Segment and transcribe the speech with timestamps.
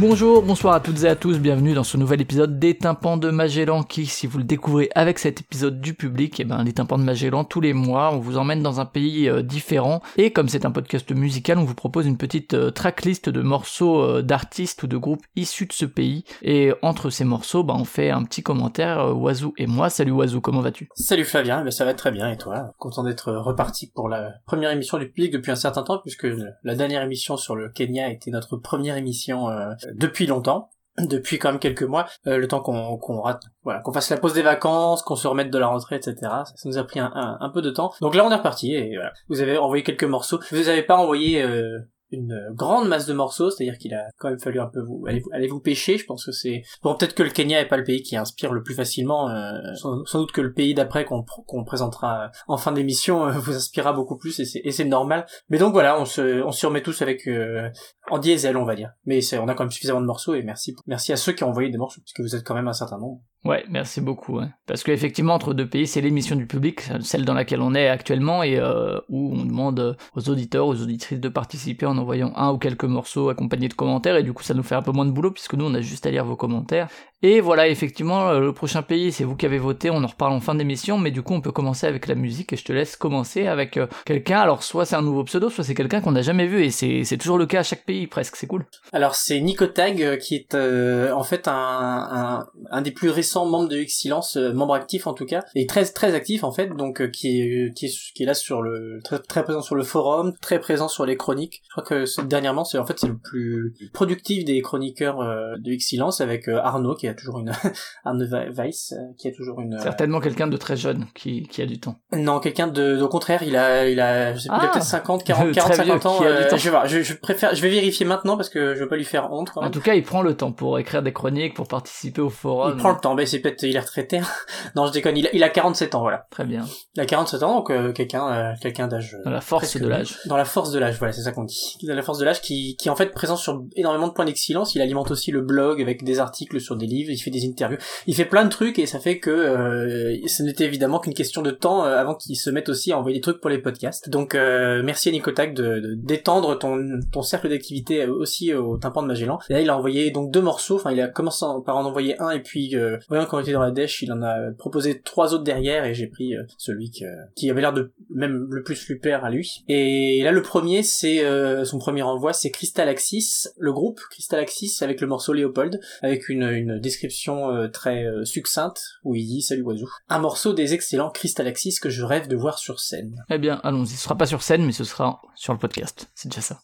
[0.00, 3.28] Bonjour, bonsoir à toutes et à tous, bienvenue dans ce nouvel épisode des tympans de
[3.28, 6.72] Magellan qui, si vous le découvrez avec cet épisode du public, et eh ben les
[6.72, 10.00] tympans de Magellan tous les mois, on vous emmène dans un pays euh, différent.
[10.16, 14.02] Et comme c'est un podcast musical, on vous propose une petite euh, tracklist de morceaux
[14.02, 16.24] euh, d'artistes ou de groupes issus de ce pays.
[16.40, 19.90] Et entre ces morceaux, ben, on fait un petit commentaire Oazou et moi.
[19.90, 20.88] Salut Oazou, comment vas-tu?
[20.94, 22.30] Salut Flavien, ben, ça va très bien.
[22.30, 22.72] Et toi?
[22.78, 26.26] Content d'être reparti pour la première émission du public depuis un certain temps puisque
[26.64, 29.50] la dernière émission sur le Kenya était notre première émission
[29.94, 34.10] depuis longtemps depuis quand même quelques mois, euh, le temps qu'on rate, voilà, qu'on fasse
[34.10, 36.16] la pause des vacances, qu'on se remette de la rentrée, etc.
[36.20, 37.92] Ça, nous a pris un, un, peu de temps.
[38.00, 39.12] Donc là, on est reparti et voilà.
[39.28, 40.40] Vous avez envoyé quelques morceaux.
[40.50, 41.78] Vous avez pas envoyé euh,
[42.12, 45.22] une grande masse de morceaux, c'est-à-dire qu'il a quand même fallu un peu vous allez,
[45.32, 45.98] allez vous pêcher.
[45.98, 48.52] Je pense que c'est bon peut-être que le Kenya est pas le pays qui inspire
[48.52, 49.28] le plus facilement.
[49.28, 53.54] Euh, sans, doute que le pays d'après qu'on qu'on présentera en fin d'émission euh, vous
[53.54, 55.26] inspirera beaucoup plus et c'est et c'est normal.
[55.48, 57.70] Mais donc voilà, on se on s'y remet tous avec euh,
[58.10, 58.92] en diesel on va dire.
[59.04, 61.48] Mais on a quand même suffisamment de morceaux et merci merci à ceux qui ont
[61.48, 63.20] envoyé des morceaux parce que vous êtes quand même un certain nombre.
[63.44, 64.38] Ouais, merci beaucoup.
[64.38, 64.48] Ouais.
[64.66, 68.42] Parce qu'effectivement, entre deux pays, c'est l'émission du public, celle dans laquelle on est actuellement,
[68.42, 72.58] et euh, où on demande aux auditeurs, aux auditrices de participer en envoyant un ou
[72.58, 75.12] quelques morceaux accompagnés de commentaires, et du coup, ça nous fait un peu moins de
[75.12, 76.88] boulot, puisque nous, on a juste à lire vos commentaires.
[77.22, 80.32] Et voilà, effectivement, euh, le prochain pays, c'est vous qui avez voté, on en reparle
[80.32, 82.72] en fin d'émission, mais du coup, on peut commencer avec la musique, et je te
[82.72, 86.12] laisse commencer avec euh, quelqu'un, alors soit c'est un nouveau pseudo, soit c'est quelqu'un qu'on
[86.12, 88.64] n'a jamais vu, et c'est toujours le cas à chaque pays, presque, c'est cool.
[88.92, 93.76] Alors, c'est Nicotag, euh, qui est en fait un, un, des plus récents membres de
[93.76, 97.74] X-Silence, membre actif en tout cas, et très très actif en fait, donc qui, est,
[97.74, 101.16] qui, qui là sur le, très, très présent sur le forum, très présent sur les
[101.16, 101.62] chroniques.
[101.68, 105.18] Je crois que dernièrement, c'est en fait c'est le plus productif des chroniqueurs
[105.58, 107.52] de X-Silence, avec Arnaud, qui a toujours une
[108.04, 108.18] un
[108.50, 111.66] Weiss euh, qui a toujours une euh, certainement quelqu'un de très jeune qui, qui a
[111.66, 111.96] du temps.
[112.12, 115.52] Non quelqu'un de au contraire il a il a je sais ah, peut-être 50 40
[115.52, 118.48] 40 50 ans euh, je vais voir je, je, préfère je vais vérifier maintenant parce
[118.48, 120.78] que je veux pas lui faire honte en tout cas il prend le temps pour
[120.78, 122.74] écrire des chroniques pour participer au forum.
[122.74, 124.20] Il prend le temps mais c'est peut-être il est retraité
[124.76, 126.26] non je déconne il a, il a 47 ans voilà.
[126.30, 126.64] Très bien.
[126.94, 130.18] Il a 47 ans donc quelqu'un quelqu'un d'âge dans la force de l'âge.
[130.26, 132.40] dans la force de l'âge voilà c'est ça qu'on dit dans la force de l'âge
[132.40, 135.80] qui qui en fait présent sur énormément de points d'excellence il alimente aussi le blog
[135.80, 138.78] avec des articles sur des livres il fait des interviews il fait plein de trucs
[138.78, 142.36] et ça fait que euh, ce n'était évidemment qu'une question de temps euh, avant qu'il
[142.36, 144.08] se mette aussi à envoyer des trucs pour les podcasts.
[144.08, 149.08] Donc euh, merci à Nicotac de d'étendre ton, ton cercle d'activité aussi au tympan de
[149.08, 149.38] Magellan.
[149.48, 152.20] Et là il a envoyé donc deux morceaux, enfin il a commencé par en envoyer
[152.20, 155.34] un et puis euh, voyant qu'on était dans la dèche, il en a proposé trois
[155.34, 157.04] autres derrière et j'ai pris celui qui,
[157.34, 159.64] qui avait l'air de même le plus lui à lui.
[159.68, 161.20] Et là le premier c'est
[161.64, 166.28] son premier envoi c'est Crystal Axis, le groupe Crystal Axis avec le morceau Léopold avec
[166.28, 169.88] une, description très euh, succincte où il dit Salut Oiseau.
[170.08, 173.24] Un morceau des excellents Crystalaxis que je rêve de voir sur scène.
[173.30, 173.90] Eh bien, allons-y.
[173.90, 176.10] Ce sera pas sur scène, mais ce sera sur le podcast.
[176.14, 176.60] C'est déjà ça.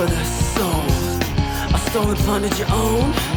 [0.00, 0.80] for the soul.
[1.74, 3.29] A stolen plundered your own.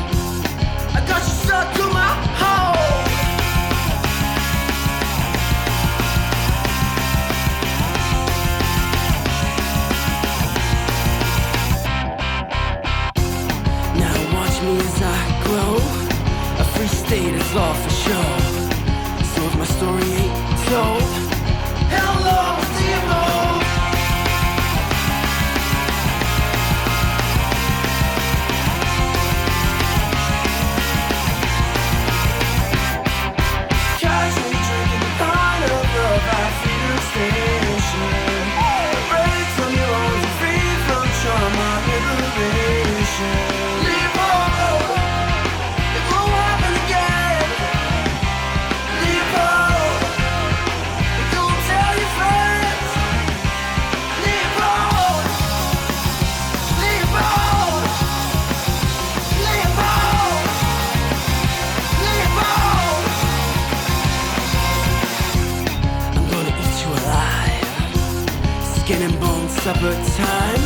[69.64, 70.64] supper time.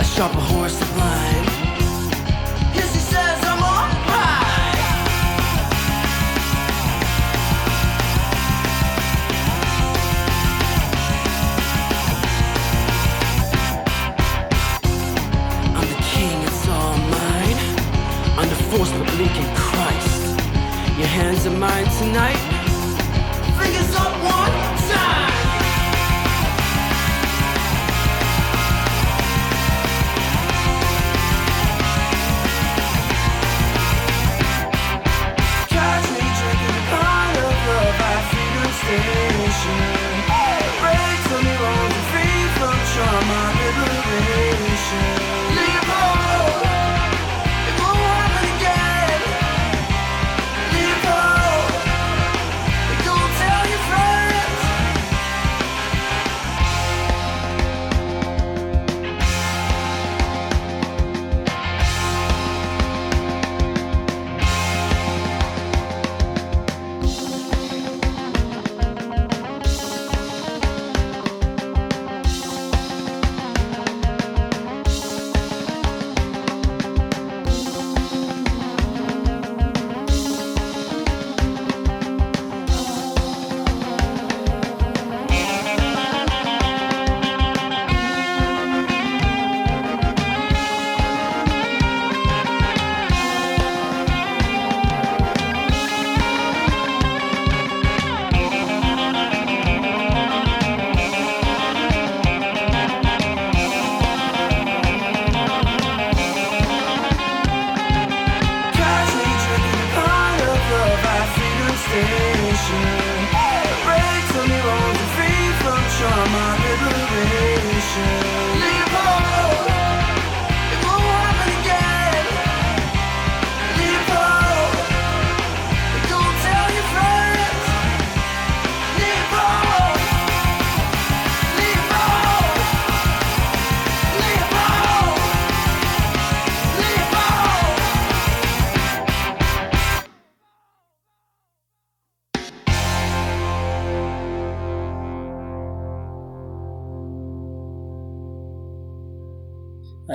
[0.00, 1.46] I shop a horse blind.
[1.46, 1.46] mine.
[2.74, 4.78] Yes, he says I'm on high.
[15.76, 17.58] I'm the king, it's all mine.
[18.38, 20.22] I'm the force but leaking Christ.
[20.98, 22.45] Your hands are mine tonight.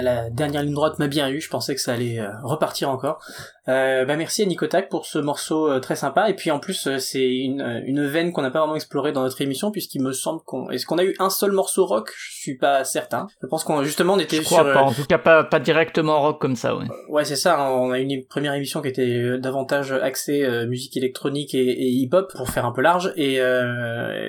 [0.02, 3.20] La dernière ligne droite m'a bien eu, je pensais que ça allait euh, repartir encore.
[3.68, 6.90] Euh, bah merci à Nicotac pour ce morceau euh, très sympa, et puis en plus
[6.98, 10.42] c'est une, une veine qu'on n'a pas vraiment explorée dans notre émission, puisqu'il me semble
[10.46, 10.70] qu'on...
[10.72, 12.12] Est-ce qu'on a eu un seul morceau rock?
[12.18, 13.28] Je suis pas certain.
[13.42, 14.58] Je pense qu'on justement on était Je sur...
[14.58, 16.86] crois euh, pas, en tout cas pas, pas directement rock comme ça, ouais.
[17.10, 17.60] Ouais, c'est ça.
[17.60, 21.90] hein, On a eu une première émission qui était davantage axée musique électronique et, et
[21.90, 23.14] hip-hop pour faire un peu large.
[23.16, 23.40] Et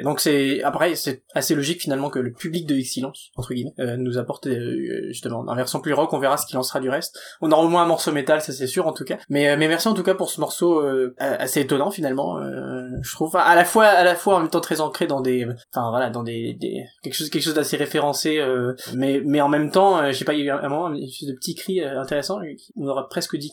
[0.03, 4.19] donc c'est après c'est assez logique finalement que le public de Excellence entre guillemets nous
[4.19, 4.49] apporte
[5.09, 6.13] justement un versant plus rock.
[6.13, 7.19] On verra ce qu'il en sera du reste.
[7.41, 9.17] On aura au moins un morceau métal, ça c'est sûr en tout cas.
[9.29, 12.39] Mais euh, mais merci en tout cas pour ce morceau euh, assez étonnant finalement.
[12.39, 15.21] euh, je trouve à la fois à la fois en même temps très ancré dans
[15.21, 19.41] des enfin voilà dans des, des quelque chose quelque chose d'assez référencé euh, mais mais
[19.41, 21.55] en même temps euh, je sais pas il y a eu un moment de petit
[21.55, 22.39] cri euh, intéressant
[22.77, 23.53] on aurait presque dit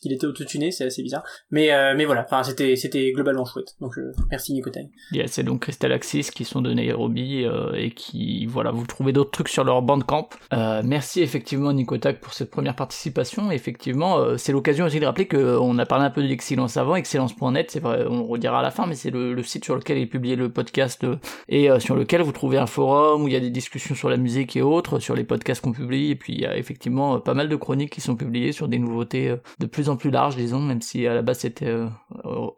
[0.00, 3.76] qu'il était autotuné c'est assez bizarre mais euh, mais voilà enfin c'était c'était globalement chouette
[3.80, 7.90] donc euh, merci Nicotine Yes, c'est donc Crystal Axis qui sont de Nairobi euh, et
[7.90, 10.28] qui, voilà, vous trouvez d'autres trucs sur leur bandcamp.
[10.52, 13.50] Euh, merci effectivement Nicotac pour cette première participation.
[13.50, 17.70] Effectivement, c'est l'occasion aussi de rappeler qu'on a parlé un peu de l'excellence avant, excellence.net,
[17.70, 20.06] c'est vrai, on le redira à la fin, mais c'est le, site sur lequel est
[20.06, 21.06] publié le podcast
[21.48, 24.16] et sur lequel vous trouvez un forum où il y a des discussions sur la
[24.16, 27.34] musique et autres, sur les podcasts qu'on publie, et puis il y a effectivement pas
[27.34, 30.60] mal de chroniques qui sont publiées sur des nouveautés de plus en plus larges, disons,
[30.60, 31.88] même si à la base c'était euh,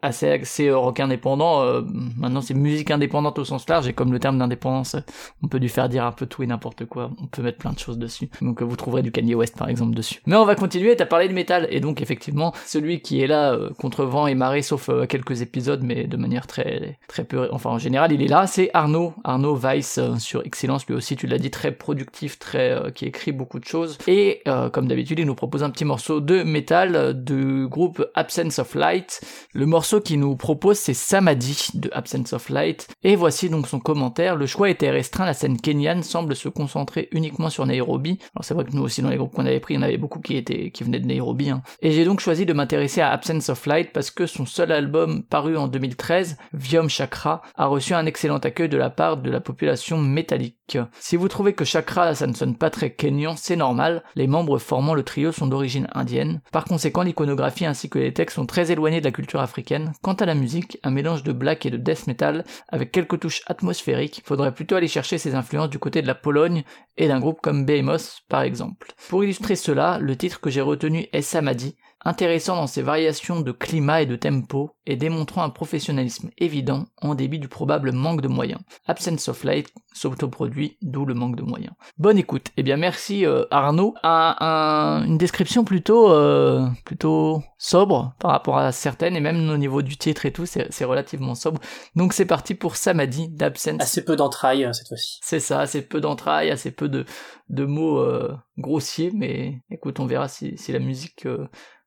[0.01, 1.81] assez axé euh, rock indépendant, euh,
[2.17, 4.95] maintenant c'est musique indépendante au sens large, et comme le terme d'indépendance,
[5.43, 7.73] on peut lui faire dire un peu tout et n'importe quoi, on peut mettre plein
[7.73, 8.29] de choses dessus.
[8.41, 10.21] Donc vous trouverez du Kanye West par exemple dessus.
[10.25, 13.57] Mais on va continuer, t'as parlé de métal, et donc effectivement, celui qui est là
[13.77, 17.77] contre vent et marée, sauf quelques épisodes, mais de manière très très peu, enfin en
[17.77, 21.51] général il est là, c'est Arnaud, Arnaud Weiss sur Excellence, lui aussi tu l'as dit,
[21.51, 25.69] très productif, très qui écrit beaucoup de choses, et comme d'habitude il nous propose un
[25.69, 29.21] petit morceau de métal du groupe Absence of Light.
[29.53, 33.79] Le morceau qu'il nous propose c'est Samadhi de Absence of Light, et voici donc son
[33.79, 34.35] commentaire.
[34.35, 38.19] Le choix était restreint, la scène kenyane semble se concentrer uniquement sur Nairobi.
[38.35, 39.83] Alors c'est vrai que nous aussi dans les groupes qu'on avait pris, il y en
[39.83, 41.49] avait beaucoup qui qui venaient de Nairobi.
[41.49, 41.61] hein.
[41.81, 45.23] Et j'ai donc choisi de m'intéresser à Absence of Light parce que son seul album
[45.23, 49.41] paru en 2013, Viom Chakra, a reçu un excellent accueil de la part de la
[49.41, 50.57] population métallique.
[50.99, 54.57] Si vous trouvez que Chakra ça ne sonne pas très kenyan, c'est normal, les membres
[54.59, 56.41] formant le trio sont d'origine indienne.
[56.51, 59.93] Par conséquent, l'iconographie ainsi que les textes sont très éloignés de la culture africaine.
[60.01, 63.43] Quant à la musique, un mélange de black et de death metal avec quelques touches
[63.47, 66.63] atmosphériques, faudrait plutôt aller chercher ses influences du côté de la Pologne
[66.97, 68.87] et d'un groupe comme Behemoth par exemple.
[69.09, 73.51] Pour illustrer cela, le titre que j'ai retenu est Samadhi, intéressant dans ses variations de
[73.51, 78.27] climat et de tempo, et démontrant un professionnalisme évident en débit du probable manque de
[78.27, 78.61] moyens.
[78.87, 81.73] Absence of Light s'autoproduit, d'où le manque de moyens.
[81.97, 82.47] Bonne écoute.
[82.57, 83.93] Eh bien merci euh, Arnaud.
[84.03, 89.57] Un, un- une description plutôt euh, plutôt sobre par rapport à certaines, et même au
[89.57, 91.61] niveau du titre et tout, c'est relativement sobre.
[91.95, 93.81] Donc c'est parti pour Samadhi d'Absence.
[93.81, 95.19] Assez peu d'entrailles euh, cette fois-ci.
[95.21, 97.05] C'est ça, assez peu d'entrailles, assez peu de,
[97.49, 101.27] de mots euh, grossiers, mais écoute, on verra si, si la musique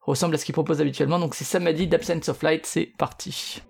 [0.07, 1.19] ressemble à ce qu'il propose habituellement.
[1.19, 3.63] Donc c'est Samadhi d'Absence of Light, c'est parti.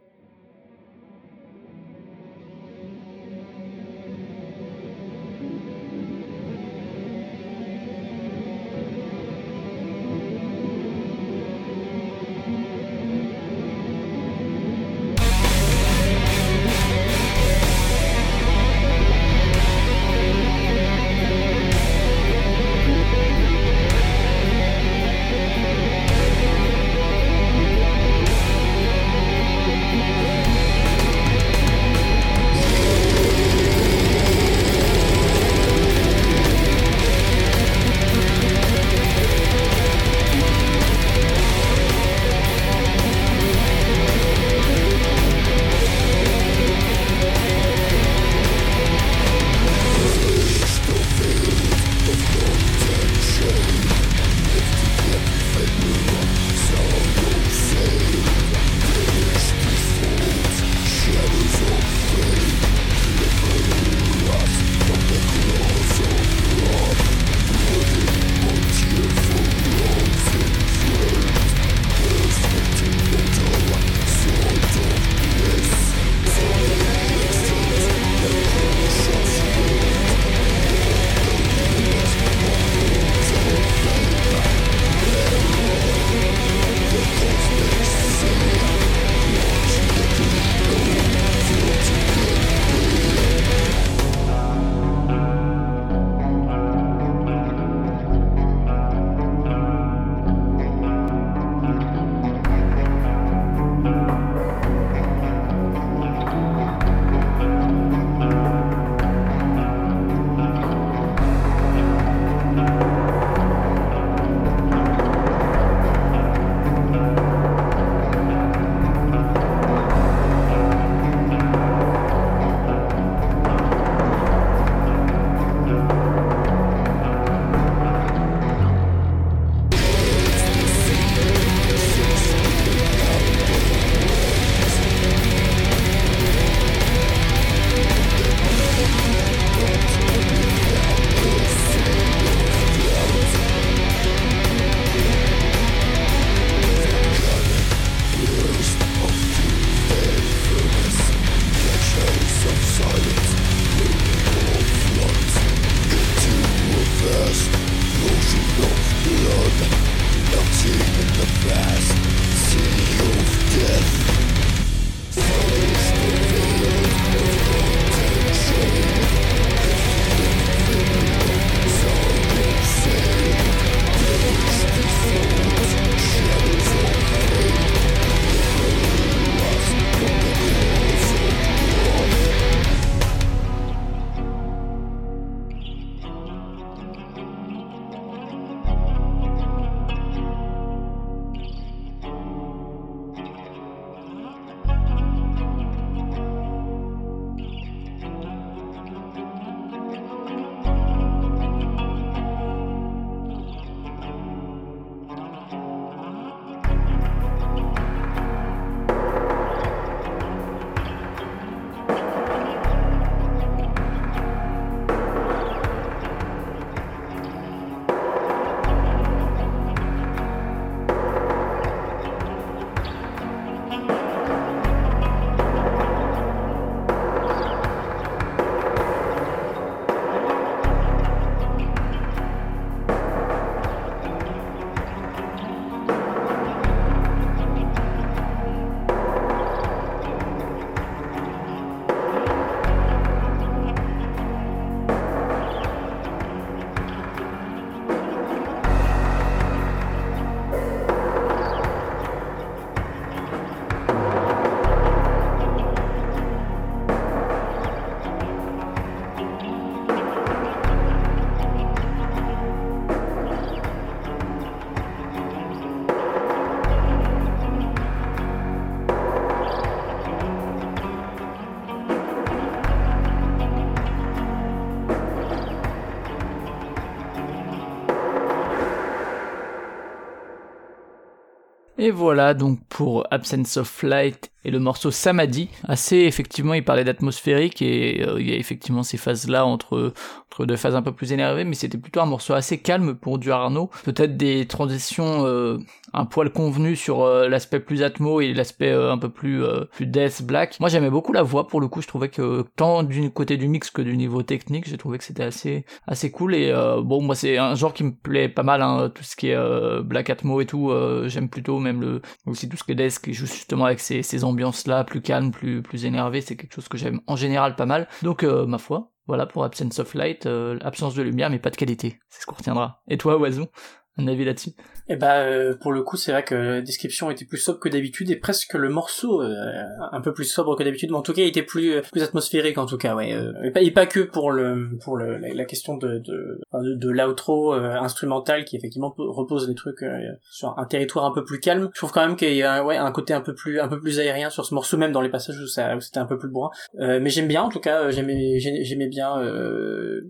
[281.85, 285.51] Et voilà donc pour Absence of Light et le morceau Samadhi.
[285.65, 289.93] Assez effectivement, il parlait d'atmosphérique et euh, il y a effectivement ces phases-là entre, entre
[290.41, 293.31] deux phases un peu plus énervées, mais c'était plutôt un morceau assez calme pour du
[293.31, 293.71] Arnaud.
[293.85, 295.59] Peut-être des transitions euh,
[295.93, 300.23] un poil convenues sur euh, l'aspect plus atmo et l'aspect un peu plus, plus death
[300.23, 300.59] black.
[300.61, 303.49] Moi j'aimais beaucoup la voix pour le coup, je trouvais que tant du côté du
[303.49, 307.15] mix que du niveau technique, j'ai trouvé que c'était assez, assez cool et bon moi
[307.15, 310.41] c'est un genre qui me plaît pas mal, hein, tout ce qui est black atmo
[310.41, 310.73] et tout,
[311.07, 314.03] j'aime plutôt même le aussi tout ce qui est death qui joue justement avec ces,
[314.03, 315.85] ces ambiance là, plus calme, plus plus
[316.25, 317.89] c'est quelque chose que j'aime en général pas mal.
[318.03, 321.51] Donc euh, ma foi, voilà pour Absence of Light, euh, absence de lumière mais pas
[321.51, 322.83] de qualité, c'est ce qu'on retiendra.
[322.89, 323.49] Et toi Oiseau,
[323.97, 324.51] un avis là-dessus?
[324.89, 327.71] Et bah euh, pour le coup c'est vrai que la description était plus sobre que
[327.71, 331.15] d'habitude et presque le morceau euh, un peu plus sobre que d'habitude mais en tout
[331.15, 333.87] cas il était plus euh, plus atmosphérique en tout cas ouais et, pas, et pas
[333.87, 338.95] que pour le pour le la, question de de, de, de l'outro instrumental qui effectivement
[338.99, 339.85] repose les trucs
[340.31, 341.71] sur un territoire un peu plus calme.
[341.73, 343.81] Je trouve quand même qu'il y a ouais un côté un peu plus un peu
[343.81, 346.51] plus aérien sur ce morceau même dans les passages où c'était un peu plus bourrin.
[346.79, 349.15] Mais j'aime bien en tout cas j'aimais j'aimais bien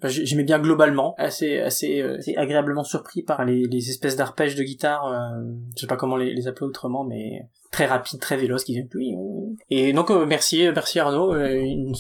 [0.03, 5.07] j'aimais bien globalement assez assez, assez agréablement surpris par les, les espèces d'arpèges de guitare,
[5.07, 5.43] euh,
[5.76, 9.14] je sais pas comment les, appeler autrement, mais très rapide, très véloce, qui oui,
[9.71, 11.95] Et donc euh, merci, merci Arnaud, euh, une,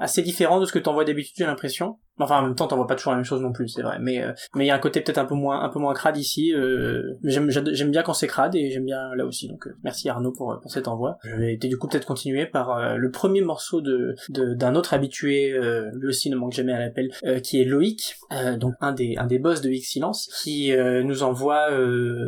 [0.00, 1.98] assez différent de ce que t'envoies d'habitude, j'ai l'impression.
[2.18, 3.98] Enfin, en même temps, t'envoies pas toujours la même chose non plus, c'est vrai.
[4.00, 5.94] Mais euh, mais il y a un côté peut-être un peu moins un peu moins
[5.94, 6.54] crade ici.
[6.54, 9.48] Euh, j'aime j'aime bien quand c'est crade et j'aime bien là aussi.
[9.48, 11.18] Donc merci Arnaud pour pour cet envoi.
[11.24, 15.58] Je vais du coup peut-être continuer par le premier morceau de d'un autre habitué,
[15.94, 17.10] lui aussi ne manque jamais à l'appel,
[17.42, 18.16] qui est Loïc,
[18.58, 21.68] donc un des un des boss de X Silence, qui nous envoie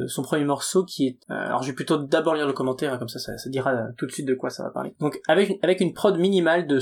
[0.07, 1.18] son premier morceau qui est.
[1.29, 4.12] alors je vais plutôt d'abord lire le commentaire comme ça, ça, ça dira tout de
[4.12, 4.94] suite de quoi ça va parler.
[5.01, 6.81] Donc avec avec une prod minimale de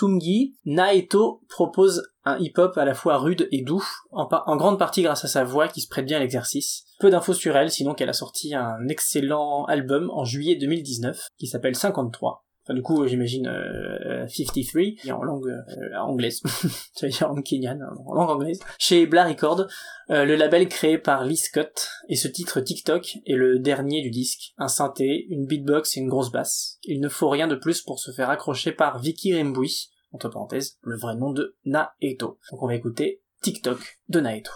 [0.00, 5.02] Sungi, Naeto propose un hip-hop à la fois rude et doux, en, en, grande partie
[5.02, 6.84] grâce à sa voix qui se prête bien à l'exercice.
[7.00, 11.46] Peu d'infos sur elle, sinon qu'elle a sorti un excellent album en juillet 2019 qui
[11.46, 12.44] s'appelle 53.
[12.64, 16.42] Enfin, du coup, j'imagine euh, 53 en langue euh, anglaise,
[16.94, 18.60] ça veut dire en kenyan, en langue anglaise.
[18.78, 19.66] Chez Bla Record,
[20.10, 24.10] euh, le label créé par Lee Scott, et ce titre TikTok est le dernier du
[24.10, 24.52] disque.
[24.58, 26.78] Un synthé, une beatbox et une grosse basse.
[26.84, 30.78] Il ne faut rien de plus pour se faire accrocher par Vicky Rembui, entre parenthèses,
[30.82, 32.38] le vrai nom de Naeto.
[32.50, 34.50] Donc on va écouter TikTok de Naeto.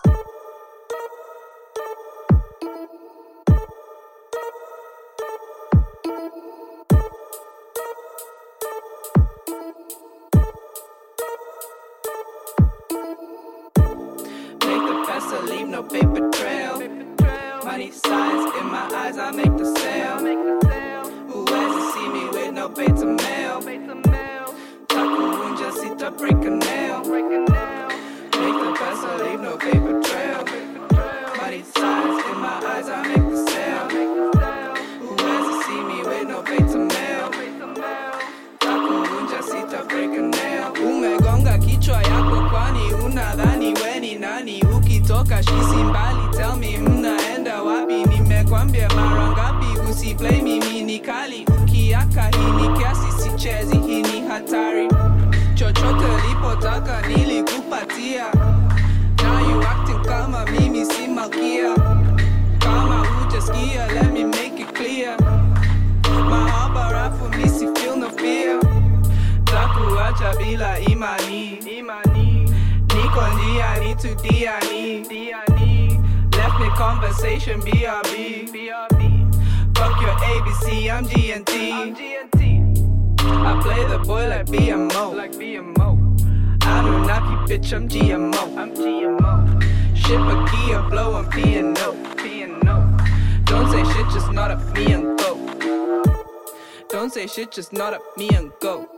[97.54, 98.88] Just not up me and go.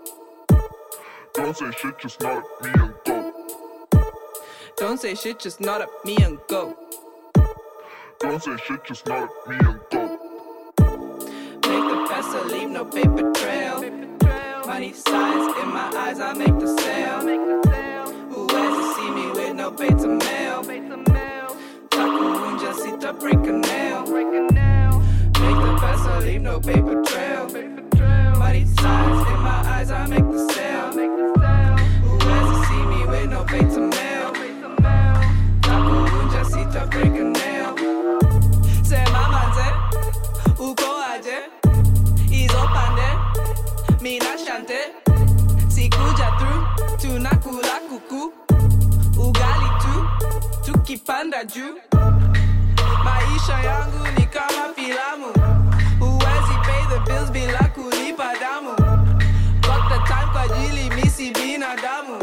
[1.35, 3.33] Don't say shit, just not up me and go.
[4.79, 6.75] Don't say shit, just nod at me and go.
[8.19, 10.09] Don't say shit, just nod at me and go.
[11.69, 13.81] Make the peso, leave no paper trail.
[14.67, 17.21] Money signs in my eyes, I make the sale.
[18.31, 20.63] Who has to see me with no beta mail?
[21.91, 24.07] Taku unja sita break a nail.
[24.07, 27.26] Make the peso, leave no paper trail.
[51.17, 51.75] Tukipanda juu.
[53.05, 55.27] Maisha yangu ni kama filamu.
[55.99, 58.71] Huwezi pay the bills bila kulipa damu.
[59.63, 62.19] Fuck the time kwa ajili misi binadamu.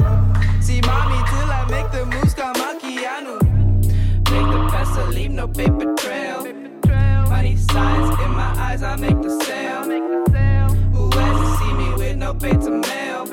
[0.60, 3.40] Simami till I make the moves kama Keanu.
[4.32, 6.44] Make the pencil leave no paper trail.
[7.30, 9.84] Money signs in my eyes I make the sale.
[11.12, 13.26] To see me with no paper mail.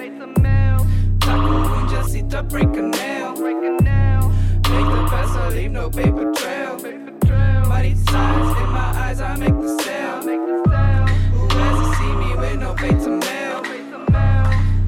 [1.18, 3.35] Takuunja sita break a nail
[5.50, 6.76] pencil leave no paper trail.
[7.68, 10.22] Money signs in my eyes I make the sale.
[10.22, 13.62] Who has to see me with no paper mail?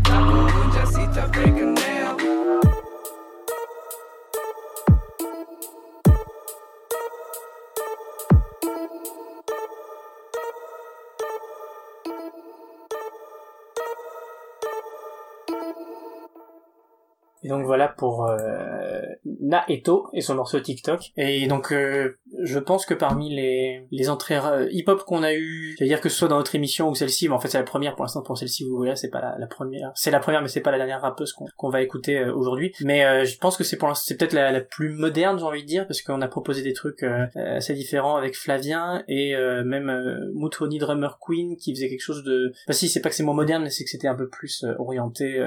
[0.03, 1.92] Takuunja sita break a nail
[17.43, 19.01] Et donc voilà pour euh,
[19.41, 21.13] Naeto et son morceau TikTok.
[21.17, 25.75] Et donc euh, je pense que parmi les, les entrées euh, hip-hop qu'on a eu,
[25.77, 27.95] c'est-à-dire que ce soit dans notre émission ou celle-ci, mais en fait c'est la première
[27.95, 29.93] pour l'instant pour celle-ci, vous voyez, c'est pas la, première.
[29.95, 32.73] C'est la première mais c'est pas la dernière rappeuse qu'on va écouter euh, aujourd'hui.
[32.83, 35.45] Mais euh, je pense que c'est pour l'instant c'est peut-être la, la plus moderne j'ai
[35.45, 37.03] envie de dire parce qu'on a proposé des trucs
[37.35, 42.53] assez différents avec Flavien et même Moutroni Drummer Queen qui faisait quelque chose de...
[42.67, 44.65] Enfin si c'est pas que c'est moins moderne mais c'est que c'était un peu plus
[44.79, 45.41] orienté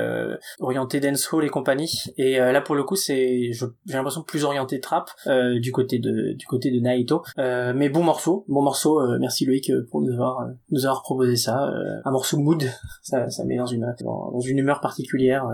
[0.60, 1.85] orienté dancehall et compagnie.
[2.18, 6.00] Et euh, là pour le coup c'est j'ai l'impression plus orienté trap euh, du côté
[6.00, 7.24] de du côté de Naito.
[7.38, 9.02] Euh, mais bon morceau, bon morceau.
[9.20, 11.72] merci Loïc pour nous avoir nous avoir proposé ça.
[12.04, 12.64] un morceau mood,
[13.02, 15.48] ça ça met dans une dans une humeur particulière.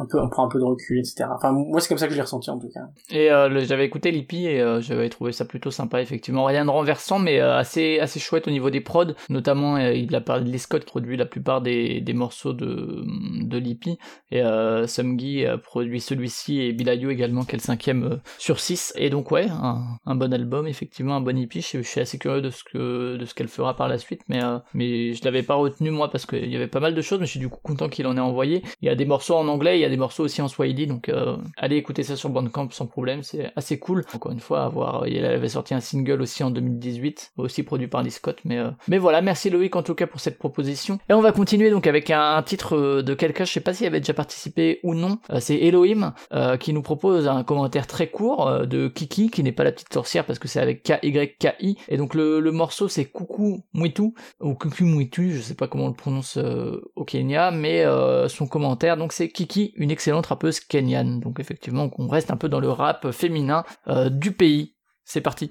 [0.00, 1.26] Un peu, on prend un peu de recul, etc.
[1.30, 2.80] Enfin, moi, c'est comme ça que je l'ai ressenti, en tout cas.
[3.10, 6.44] Et euh, j'avais écouté l'IPI et euh, j'avais trouvé ça plutôt sympa, effectivement.
[6.46, 9.12] Rien de renversant, mais euh, assez, assez chouette au niveau des prods.
[9.28, 13.04] Notamment, il a parlé de Les Scott qui produit la plupart des, des morceaux de,
[13.42, 13.98] de l'IPI.
[14.30, 18.94] Et euh, Sumgi produit celui-ci et Bilayo également, qui est le cinquième sur 6.
[18.96, 21.60] Et donc, ouais, un, bon album, effectivement, un bon EP.
[21.60, 24.40] Je, suis assez curieux de ce que de qu'elle fera par la suite, mais,
[24.74, 27.26] mais je l'avais pas retenu, moi, parce qu'il y avait pas mal de choses, mais
[27.26, 28.62] je suis du coup content qu'il en ait envoyé.
[28.80, 30.86] Il y a des morceaux en anglais, il y a des morceaux aussi en Swahili,
[30.86, 34.04] donc euh, allez écouter ça sur Bandcamp sans problème, c'est assez cool.
[34.14, 37.88] Encore une fois, à voir, il avait sorti un single aussi en 2018, aussi produit
[37.88, 40.98] par Lee Scott, mais, euh, mais voilà, merci Loïc en tout cas pour cette proposition.
[41.08, 43.86] Et on va continuer donc avec un, titre euh, de quelqu'un, je sais pas s'il
[43.86, 48.08] avait déjà participé ou non, euh, c'est Elohim euh, qui nous propose un commentaire très
[48.08, 51.76] court euh, de Kiki, qui n'est pas la petite sorcière parce que c'est avec K-Y-K-I,
[51.88, 55.86] et donc le, le morceau c'est Coucou Mwitu, ou Kuku Mwitu, je sais pas comment
[55.86, 60.26] on le prononce euh, au Kenya, mais euh, son commentaire, donc c'est Kiki, une excellente
[60.26, 61.20] rappeuse kenyane.
[61.20, 64.74] Donc effectivement, on reste un peu dans le rap féminin euh, du pays.
[65.04, 65.50] C'est parti.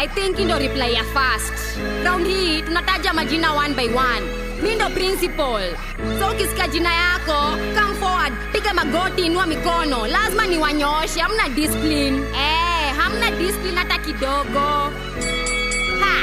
[0.00, 1.54] I think ndo reply ya fast.
[2.04, 4.24] Round hii tunataja majina one by one.
[4.62, 5.62] Mi ndo principal.
[6.18, 7.38] So ukisikia jina yako.
[7.74, 8.32] Come forward.
[8.52, 10.06] Piga magoti inua mikono.
[10.06, 12.18] Lazima ni wanyooshe hamna discipline.
[12.18, 14.66] Eh, hamna discipline hata kidogo.
[16.00, 16.14] Ha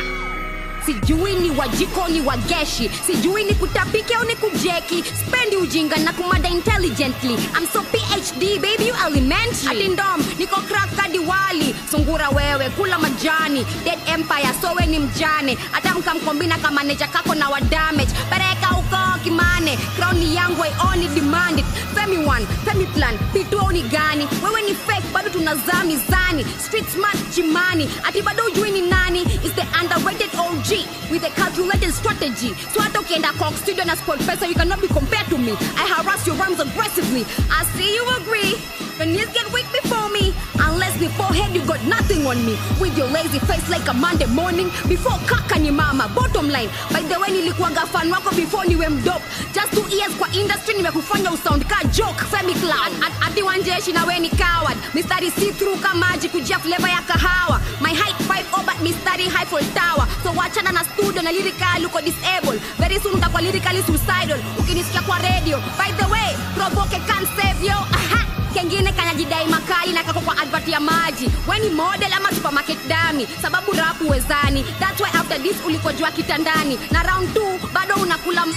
[0.86, 5.04] sijui ni wajiko ni wageshi sijui ni kutapiki au ni kujeki.
[5.28, 7.34] Spendi ujinga na kumada intelligently.
[7.34, 9.78] I'm so phd baby you elementary.
[9.80, 10.90] Ati ndom niko crack
[11.28, 11.76] wali.
[11.92, 13.66] Sungura wewe kula majani.
[13.84, 15.58] Dead empire sowe ni mjane.
[15.72, 18.12] Hata mkamkombina kama neja kako na wa damage.
[18.30, 19.78] Pereka uko kimane.
[19.98, 21.66] Crown yangu only demand it.
[21.96, 23.18] Femi one femi plan.
[23.34, 24.28] Pituo ni gani?
[24.44, 27.90] Wewe ni fake bado tunazaa mizani street smart chimani.
[28.04, 29.22] Ati bado ujui ni nani?
[29.44, 30.75] Is the underrated OG
[31.10, 32.54] with a calculated strategy.
[32.74, 35.52] So hata ukienda cock studio na sport pesa you cannot be compared to me.
[35.78, 37.26] I harass your rhymes aggressively.
[37.52, 38.56] I see you agree.
[38.98, 40.34] Your knees get weak before me.
[40.60, 42.56] Unless beforehand you got nothing on me.
[42.80, 44.68] With your lazy face like a Monday morning.
[44.88, 46.70] Before kaka ni mama bottom line.
[46.92, 49.22] By the way nilikuwaga fan wako before niwe mdop
[49.54, 54.20] just two years kwa industry nimekufanya usound ka joke femi clown ati wanjeshi na we
[54.20, 54.78] ni coward.
[54.94, 57.62] Mistari see through kama maji kujia flavor ya kahawa.
[57.82, 60.08] My height 5 over mistari high for tower.
[60.24, 60.32] So
[60.66, 64.40] wachana na studio na lyrical uko disable very soon utakuwa lyrically suicidal.
[64.60, 65.58] Ukinisikia kwa radio.
[65.78, 67.72] By the way provoke can save you.
[67.74, 68.26] Aha.
[68.54, 71.30] Kengine kanajidai makali na kako kwa advert ya maji.
[71.48, 76.80] We ni model ama supermarket dami sababu rap uwezani that's why after this ulikojua kitandani.
[76.92, 78.56] Na round 2 bado unakula m-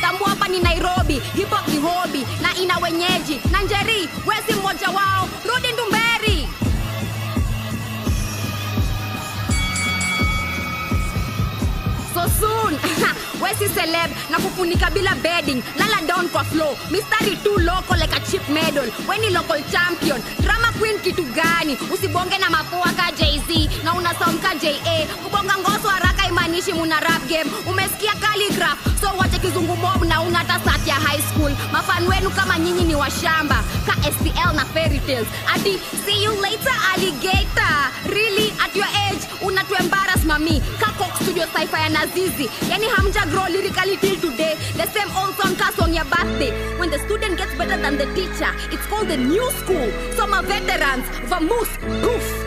[0.00, 1.20] tambua hapa ni nairobi.
[1.36, 3.40] Hip hop ni hobi na ina wenyeji.
[3.50, 5.28] Na njeri wesi mmoja wao.
[5.48, 6.03] Rudi ndumberi
[12.40, 12.74] soon.
[13.42, 14.10] Wesi celeb?
[14.30, 15.62] Na kufunika bila bedding.
[15.78, 18.86] Lala down kwa flow mistari tu local like a cheap medal.
[19.08, 20.20] Weni local champion.
[20.42, 21.76] Drama queen kitu gani?
[21.92, 24.72] Usibonge na mapua ka jz na una sound ka ja
[25.22, 27.50] kubonga ngoso haraka imanishi muna rap game.
[27.66, 31.52] Umesikia calligraph so wache kizungumob na una hata sat ya high school.
[31.72, 35.28] Mafan wenu kama nyinyi ni washamba ka stl na fairy tales.
[35.54, 37.76] Ati see you later alligator.
[38.08, 40.60] Really at your age unatu embarrass mami.
[40.80, 42.48] Ka coke studio sci-fi ya nazizi.
[42.70, 44.56] Yani hamja grow lyrically till today.
[44.76, 46.52] The same old song ka song ya birthday.
[46.78, 49.88] When the student gets better than the teacher it's called the new school.
[50.16, 52.43] So ma veterans vamoose poof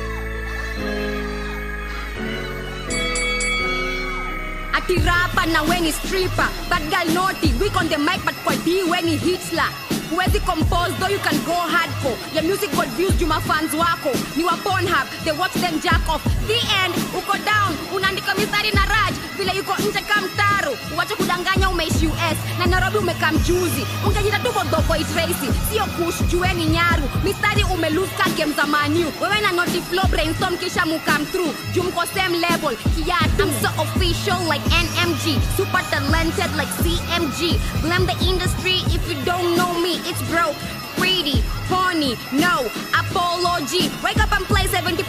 [4.77, 6.45] Atirapan na when he stripper.
[6.69, 9.65] Bad girl naughty, weak on the mic but kwa D when he hits la
[10.09, 12.17] huwezi compose though you can go hardcore.
[12.33, 14.11] Your music got views juma fans wako.
[14.35, 16.23] Ni wa Pornhub they watch them jack off.
[16.47, 19.13] The end uko down unaandika mistari na raj.
[19.37, 24.51] Vile yuko nje ka mtaro uwache kudanganya umeishi us na nairobi umekaa mjuzi ungejita tu
[24.51, 27.09] bodhoboy tracy sio kush jueni nyaru.
[27.23, 31.53] Mistari umelose ka game za maniu wewe na noti flow brainstorm kisha mukam through.
[31.73, 32.75] Juu mko same level.
[32.95, 33.47] Kiatu.
[33.47, 39.55] I'm so official like NMG super talented like CMG blame the industry if you don't
[39.55, 40.55] know me it's broke
[40.97, 42.65] pretty horny no
[42.97, 43.89] apology.
[44.03, 45.03] Wake up and play 70%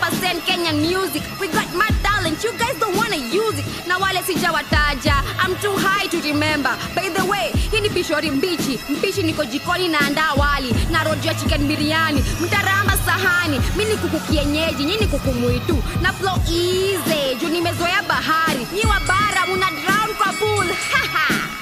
[0.47, 1.23] Kenyan music.
[1.41, 3.65] We got mad talent you guys don't wanna use it.
[3.89, 6.77] Na wale sijawataja I'm too high to remember.
[6.95, 8.79] By the way hii ni pishori mbichi.
[8.89, 12.25] Mpishi niko jikoni na anda wali na rojo chicken biryani.
[12.41, 15.83] Mtaramba sahani mi ni kuku kienyeji nini kuku mwitu.
[16.03, 18.67] Na flow easy juu nimezoea bahari.
[18.75, 20.67] Nyi wa bara muna drown kwa pool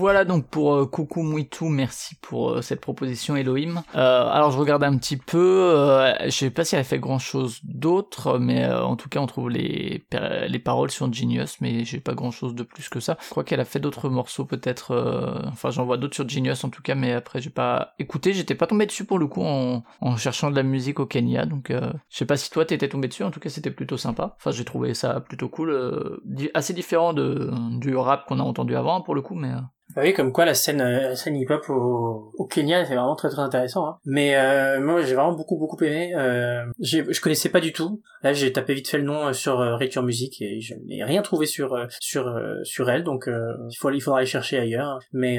[0.00, 3.82] Voilà donc pour euh, Coucou Mouitou, merci pour euh, cette proposition Elohim.
[3.94, 6.98] Euh, alors je regarde un petit peu, euh, je sais pas si elle a fait
[6.98, 10.02] grand chose d'autre, mais euh, en tout cas on trouve les,
[10.48, 13.18] les paroles sur Genius, mais j'ai pas grand chose de plus que ça.
[13.22, 16.70] Je crois qu'elle a fait d'autres morceaux peut-être, enfin j'en vois d'autres sur Genius en
[16.70, 19.82] tout cas, mais après j'ai pas écouté, j'étais pas tombé dessus pour le coup en,
[20.00, 23.08] en cherchant de la musique au Kenya, donc je sais pas si toi t'étais tombé
[23.08, 24.34] dessus, en tout cas c'était plutôt sympa.
[24.38, 26.22] Enfin j'ai trouvé ça plutôt cool,
[26.54, 29.52] assez différent de, du rap qu'on a entendu avant pour le coup, mais...
[30.00, 32.94] euh, Ah oui, comme quoi la scène, euh, la scène hip-hop au, au Kenya, c'est
[32.94, 33.86] vraiment très très intéressant.
[33.86, 33.96] Hein.
[34.04, 36.12] Mais euh, moi, j'ai vraiment beaucoup beaucoup aimé.
[36.16, 38.00] Euh, j'ai- je connaissais pas du tout.
[38.22, 41.04] Là, j'ai tapé vite fait le nom euh, sur euh, Riture Music et je n'ai
[41.04, 42.34] rien trouvé sur euh, sur
[42.64, 43.04] sur elle.
[43.04, 44.98] Donc, il faut il faudra aller chercher ailleurs.
[45.12, 45.38] Mais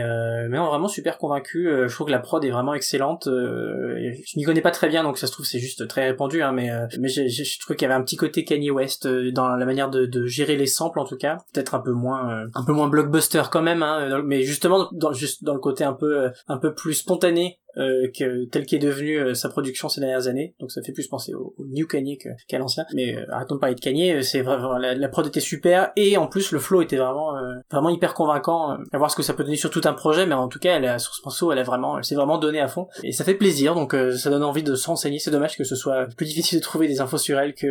[0.49, 1.69] mais vraiment super convaincu.
[1.87, 3.23] Je trouve que la prod est vraiment excellente.
[3.27, 6.41] Je m'y connais pas très bien, donc ça se trouve c'est juste très répandu.
[6.41, 6.69] Hein, mais
[6.99, 10.05] mais je trouve qu'il y avait un petit côté Kanye West dans la manière de,
[10.05, 11.37] de gérer les samples en tout cas.
[11.53, 13.83] Peut-être un peu moins un peu moins blockbuster quand même.
[13.83, 14.21] Hein,
[14.51, 18.45] justement dans juste dans le côté un peu euh, un peu plus spontané euh, que
[18.45, 20.53] tel qu'est devenu euh, sa production ces dernières années.
[20.59, 22.85] Donc ça fait plus penser au, au New Kanye que- qu'à l'ancien.
[22.93, 25.91] Mais euh, arrêtons de parler de Kanye euh, c'est vraiment la, la prod était super.
[25.95, 29.15] Et en plus le flow était vraiment euh, vraiment hyper convaincant euh, à voir ce
[29.15, 30.25] que ça peut donner sur tout un projet.
[30.25, 32.37] Mais en tout cas elle a, sur ce morceau elle a vraiment elle s'est vraiment
[32.37, 32.87] donnée à fond.
[33.03, 33.75] Et ça fait plaisir.
[33.75, 36.59] Donc euh, ça donne envie de se renseigner c'est dommage que ce soit plus difficile
[36.59, 37.67] de trouver des infos sur elle que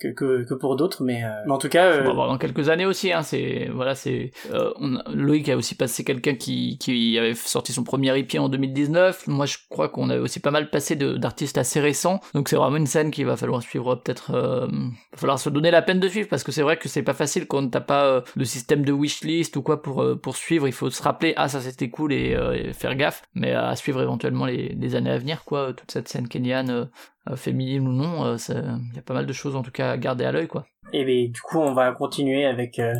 [0.00, 1.02] que, que, que pour d'autres.
[1.02, 3.12] Mais, euh, mais en tout cas euh, On va voir dans quelques années aussi.
[3.12, 4.70] Hein, c'est voilà, c'est euh,
[5.12, 9.26] Loïc a aussi passé quelqu'un qui qui avait sorti son premier EP en 2019.
[9.26, 12.20] Moi, je crois qu'on avait aussi pas mal passé d'artistes assez récents.
[12.34, 13.94] Donc c'est vraiment une scène qu'il va falloir suivre.
[13.96, 16.88] Peut-être, euh, va falloir se donner la peine de suivre parce que c'est vrai que
[16.88, 20.16] c'est pas facile quand t'as pas euh, le système de wishlist ou quoi pour euh,
[20.16, 20.66] pour suivre.
[20.66, 23.22] Il faut se rappeler ah ça c'était cool et, euh, faire gaffe.
[23.34, 25.72] Mais à suivre éventuellement les, les années à venir quoi.
[25.72, 26.88] Toute cette scène kenyane.
[27.28, 29.70] Euh, euh, féminine ou non, euh, il y a pas mal de choses en tout
[29.70, 30.66] cas à garder à l'œil quoi.
[30.92, 32.92] Et ben, du coup, on va continuer avec euh,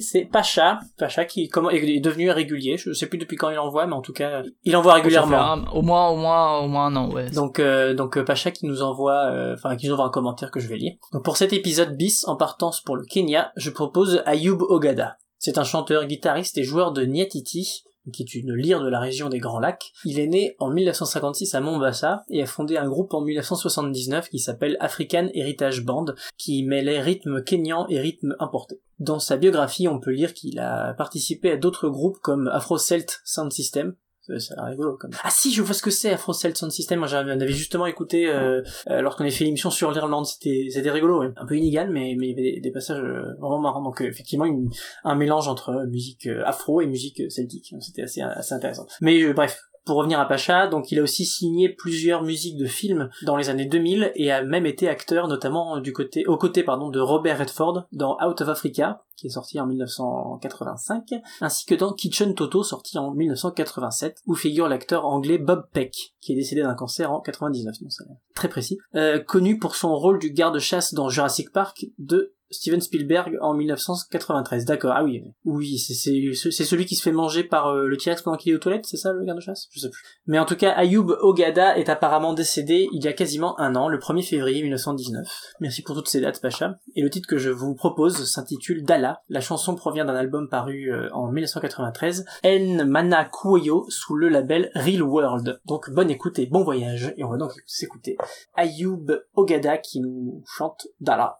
[0.00, 2.76] c'est Pacha, Pacha qui comment est devenu régulier.
[2.78, 5.36] Je sais plus depuis quand il envoie, mais en tout cas, il envoie régulièrement.
[5.52, 7.28] un- au moins, au moins, au moins un an, ouais.
[7.30, 10.50] Donc, euh, donc euh, Pacha qui nous envoie, euh, enfin qui nous envoie un commentaire
[10.50, 10.94] que je vais lire.
[11.12, 15.18] Donc pour cet épisode bis en partance pour le Kenya, je propose Ayub Ogada.
[15.38, 19.28] C'est un chanteur, guitariste et joueur de Nyatiti, qui est une lyre de la région
[19.28, 19.92] des Grands Lacs.
[20.04, 24.38] Il est né en 1956 à Mombasa et a fondé un groupe en 1979 qui
[24.38, 28.80] s'appelle African Heritage Band, qui mêlait rythme kényan et rythme importé.
[28.98, 33.20] Dans sa biographie, on peut lire qu'il a participé à d'autres groupes comme Afro Celt
[33.24, 33.94] Sound System,
[34.58, 34.98] rigolo.
[35.22, 36.98] Ah si, je vois ce que c'est Afro Celt Sound System.
[36.98, 40.26] Moi, j'en avais justement écouté euh, euh, lorsqu'on avait fait l'émission sur l'Irlande.
[40.26, 43.60] C'était c'était rigolo, un peu inégal, mais mais il y avait des, passages euh, vraiment
[43.60, 43.82] marrants.
[43.82, 44.46] Donc euh, effectivement,
[45.04, 47.74] un mélange entre musique afro et musique celtique.
[47.80, 48.86] C'était assez assez intéressant.
[49.00, 49.60] Mais bref.
[49.86, 53.50] Pour revenir à Pacha, donc il a aussi signé plusieurs musiques de films dans les
[53.50, 57.38] années 2000 et a même été acteur notamment du côté, aux côtés pardon, de Robert
[57.38, 62.64] Redford dans Out of Africa, qui est sorti en 1985, ainsi que dans Kitchen Toto,
[62.64, 67.20] sorti en 1987, où figure l'acteur anglais Bob Peck, qui est décédé d'un cancer en
[67.20, 71.86] 99, non, c'est très précis, euh, connu pour son rôle du garde-chasse dans Jurassic Park
[71.98, 74.64] de Steven Spielberg en 1993.
[74.64, 74.92] D'accord.
[74.94, 78.52] Ah oui, oui, c'est celui qui se fait manger par euh, le T-Rex pendant qu'il
[78.52, 80.02] est aux toilettes, c'est ça le garde-chasse Je sais plus.
[80.26, 83.88] Mais en tout cas, Ayoub Ogada est apparemment décédé il y a quasiment un an,
[83.88, 85.26] le 1er février 1919.
[85.60, 86.78] Merci pour toutes ces dates, Pacha.
[86.94, 89.22] Et le titre que je vous propose s'intitule Dala.
[89.28, 94.70] La chanson provient d'un album paru euh, en 1993, En Mana Kuoyo, sous le label
[94.74, 95.60] Real World.
[95.66, 97.12] Donc bonne écoute et bon voyage.
[97.16, 98.16] Et on va donc s'écouter
[98.54, 101.38] Ayoub Ogada qui nous chante Dala.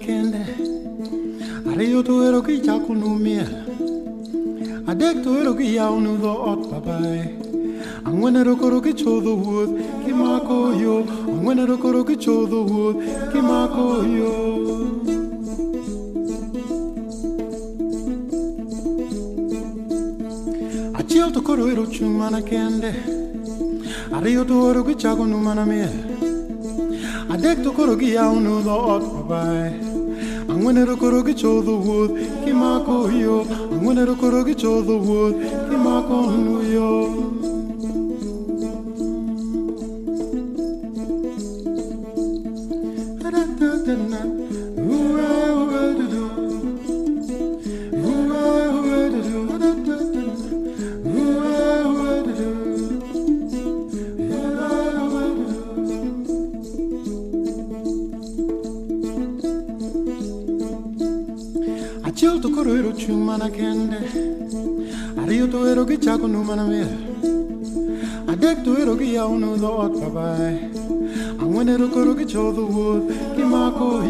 [0.00, 0.42] Kende.
[1.70, 3.46] Ariyo to ero ki chako no miel.
[4.90, 7.36] Adek to ero ki yao no do ot papai
[8.04, 9.72] Angwen ero koro ki chodho wuoth
[10.04, 11.04] ki mako yo.
[11.04, 12.98] Angwen ero koro ki chodho wuoth
[13.32, 13.84] ki mako
[14.18, 14.32] yo.
[20.98, 22.90] Achiel to koro ero chung mana kende.
[24.16, 25.92] Ariyo to ero no mana miel.
[27.28, 29.89] Adek to koro ki yao no do ot papai
[30.60, 32.10] angwenero korogicho the wood
[32.44, 35.34] kimako yo angwenero korogicho the wood
[35.70, 37.29] kimako nuyo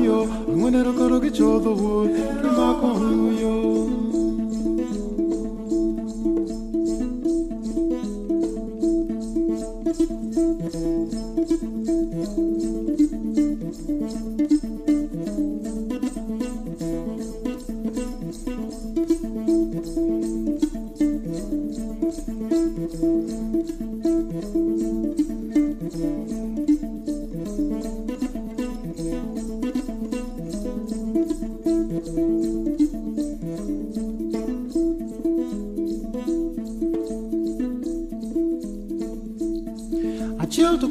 [0.07, 0.19] yo.
[0.57, 3.53] Ngwenero koro ki chodho wuoth gi makwa huyo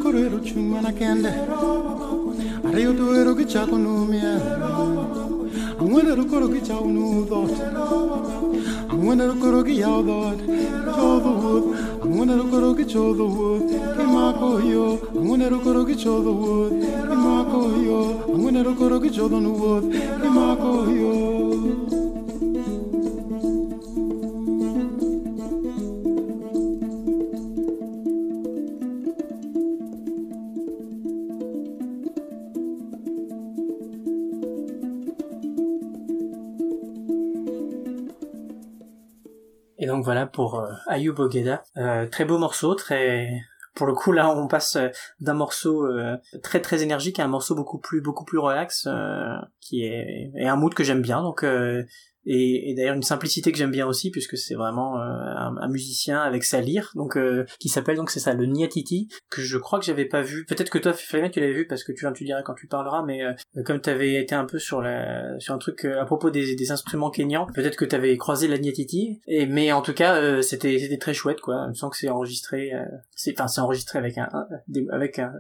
[0.10, 1.30] kurero chumana kende.
[2.68, 4.42] Areo tuero kicha konumia
[5.80, 7.52] Angwene rukoro kicha unu thought
[8.90, 10.40] Angwene rukoro kiyao thought
[10.96, 11.64] Cho the wood
[12.04, 13.24] Angwene rukoro kicho the
[13.96, 16.32] Kimako yo Angwene rukoro kicho the
[17.08, 18.00] Kimako yo
[18.34, 19.84] Angwene rukoro kicho the wood
[20.22, 21.49] Kimako yo
[40.88, 41.64] Ayoub Ogeda.
[41.78, 43.42] Euh, très beau morceau, très
[43.76, 47.28] pour le coup là on passe euh, d'un morceau euh, très très énergique à un
[47.28, 51.22] morceau beaucoup plus beaucoup plus relax euh, qui est et un mood que j'aime bien
[51.22, 51.84] donc euh,
[52.26, 55.68] et, et d'ailleurs une simplicité que j'aime bien aussi puisque c'est vraiment euh, un, un
[55.70, 59.58] musicien avec sa lyre donc euh, qui s'appelle donc c'est ça le Niatiti que je
[59.58, 60.46] crois que j'avais pas vu.
[60.46, 63.04] Peut-être que toi Flavien tu l'avais vu parce que tu tu diras quand tu parleras
[63.06, 63.34] mais euh,
[63.66, 66.56] comme tu avais été un peu sur la sur un truc euh, à propos des,
[66.56, 70.16] des instruments kenyans peut-être que tu avais croisé la Niatiti et mais en tout cas
[70.16, 71.68] euh, c'était c'était très chouette quoi.
[71.74, 74.30] Je sens que c'est enregistré euh, c'est enfin c'est enregistré avec un,
[74.92, 75.32] avec un,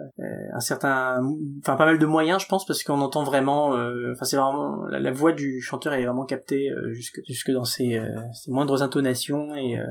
[0.53, 1.21] un certain
[1.61, 4.99] enfin pas mal de moyens je pense parce qu'on entend vraiment enfin c'est vraiment la,
[4.99, 9.55] la voix du chanteur est vraiment captée euh, jusque jusque dans ses, euh, moindres intonations
[9.55, 9.85] et euh,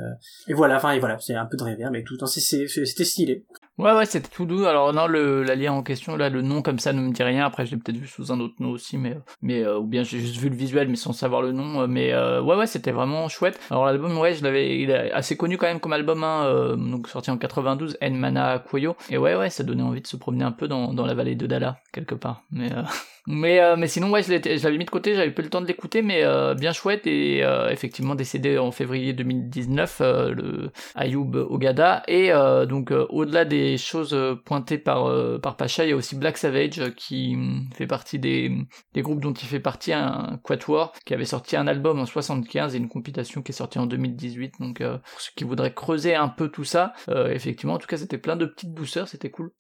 [0.47, 3.05] et voilà enfin et voilà c'est un peu de reverb mais tout le temps c'était
[3.05, 3.45] stylé
[3.77, 4.65] Ouais, ouais, c'était tout doux.
[4.65, 7.23] Alors non, le, la lien en question, là, le nom comme ça ne me dit
[7.23, 7.47] rien.
[7.47, 10.19] Après, je l'ai peut-être vu sous un autre nom aussi, mais, mais ou bien j'ai
[10.19, 11.87] juste vu le visuel, mais sans savoir le nom.
[11.87, 13.57] Mais ouais, ouais, c'était vraiment chouette.
[13.71, 17.07] Alors l'album, ouais, je l'avais, il est assez connu quand même comme album, hein, donc
[17.07, 18.97] sorti en 92, En Mana Koyo.
[19.11, 21.37] Et ouais, ouais, ça donnait envie de se promener un peu dans, dans la vallée
[21.37, 22.43] de Dala quelque part.
[22.51, 22.71] Mais
[23.31, 24.33] Mais, euh, mais sinon, ouais, je
[24.65, 27.07] l'avais mis de côté, j'avais pas eu le temps de l'écouter, mais euh, bien chouette
[27.07, 32.03] et euh, effectivement décédé en février 2019, euh, le Ayoub Ogada.
[32.09, 34.17] Et euh, donc, euh, au-delà des choses
[34.47, 35.13] pointées par,
[35.43, 38.51] par Pacha, il y a aussi Black Savage qui hum, fait partie des,
[38.95, 42.75] des groupes dont il fait partie, un quatuor, qui avait sorti un album en 75
[42.75, 44.55] et une compilation qui est sortie en 2018.
[44.61, 46.95] Donc, pour ceux qui voudraient creuser un peu tout ça,
[47.31, 49.51] effectivement, en tout cas, c'était plein de petites douceurs, c'était cool.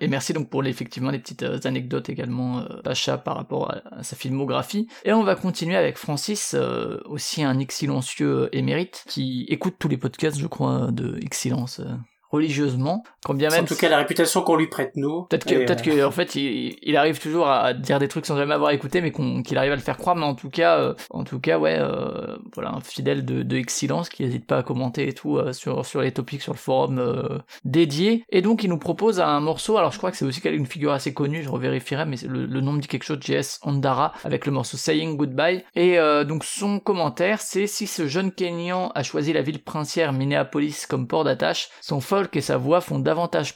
[0.00, 2.80] Et merci donc pour effectivement les petites anecdotes également, euh,
[3.16, 4.88] Par rapport à, sa filmographie.
[5.04, 9.76] Et on va continuer avec Francis, euh, aussi un X silencieux euh, émérite, qui écoute
[9.78, 11.80] tous les podcasts, je crois, de X silence.
[11.80, 11.94] euh,
[12.30, 15.22] religieusement, quand bien même en tout cas la réputation qu'on lui prête nous.
[15.24, 18.26] Peut-être que, peut-être euh, que, en fait, il, il arrive toujours à dire des trucs
[18.26, 19.12] sans jamais avoir écouté, mais
[19.42, 20.16] qu'il arrive à le faire croire.
[20.16, 23.56] Mais en tout cas, euh, en tout cas, ouais, euh, voilà, un fidèle de, de
[23.56, 26.58] Excellence qui n'hésite pas à commenter et tout euh, sur sur les topics sur le
[26.58, 28.24] forum euh, dédié.
[28.30, 29.76] Et donc, il nous propose un morceau.
[29.78, 31.42] Alors, je crois que c'est aussi une figure assez connue.
[31.42, 33.18] Je revérifierai, mais le, le nom me dit quelque chose.
[33.20, 35.64] JS Andara avec le morceau Saying Goodbye.
[35.74, 40.12] Et euh, donc, son commentaire, c'est si ce jeune Kenyan a choisi la ville princière
[40.12, 42.00] Minneapolis comme port d'attache, son
[42.32, 43.54] et sa voix font davantage,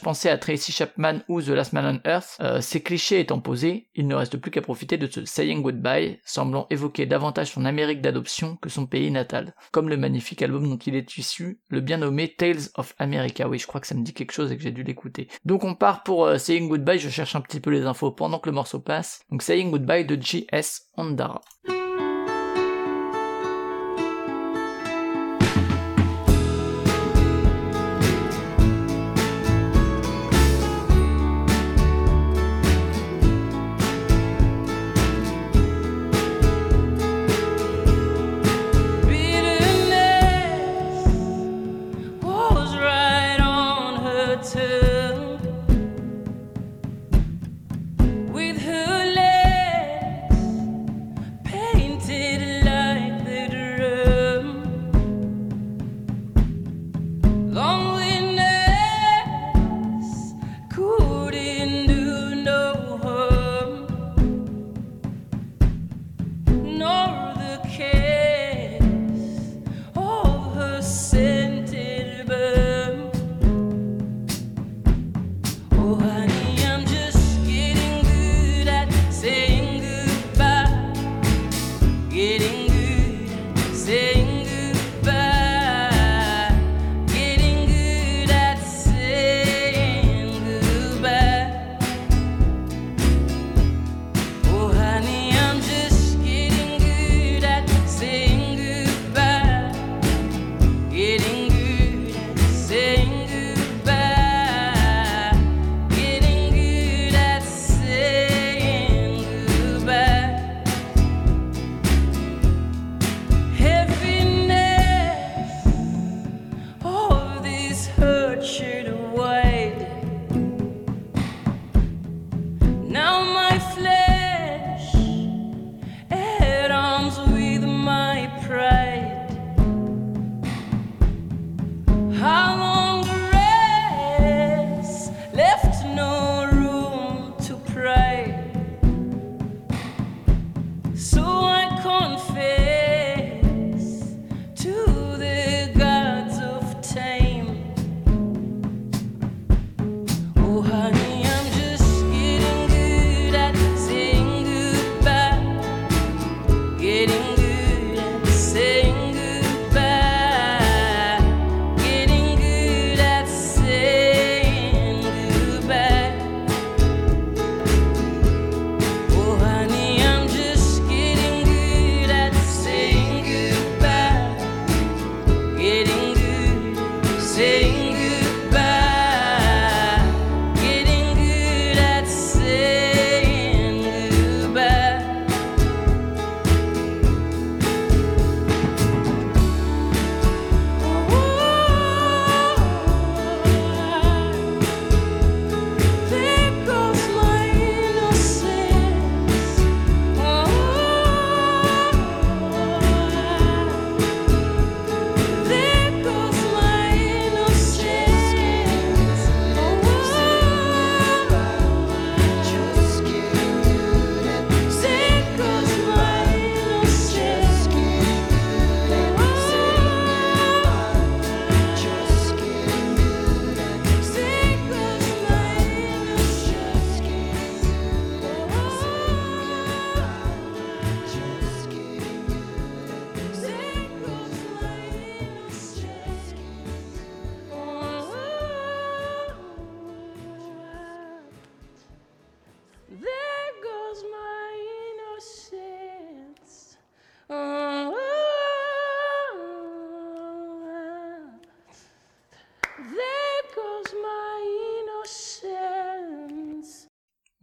[0.00, 2.36] penser à Tracy Chapman ou The Last Man on Earth.
[2.40, 6.20] Euh, ces clichés étant posés, il ne reste plus qu'à profiter de ce Saying Goodbye,
[6.24, 10.76] semblant évoquer davantage son Amérique d'adoption que son pays natal, comme le magnifique album dont
[10.76, 13.48] il est issu, le bien nommé Tales of America.
[13.48, 15.28] Oui, je crois que ça me dit quelque chose et que j'ai dû l'écouter.
[15.44, 18.38] Donc on part pour euh, Saying Goodbye, je cherche un petit peu les infos pendant
[18.38, 19.20] que le morceau passe.
[19.30, 20.88] Donc Saying Goodbye de J.S.
[20.96, 21.40] Ondara.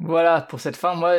[0.04, 1.14] Voilà, pour cette fin, moi,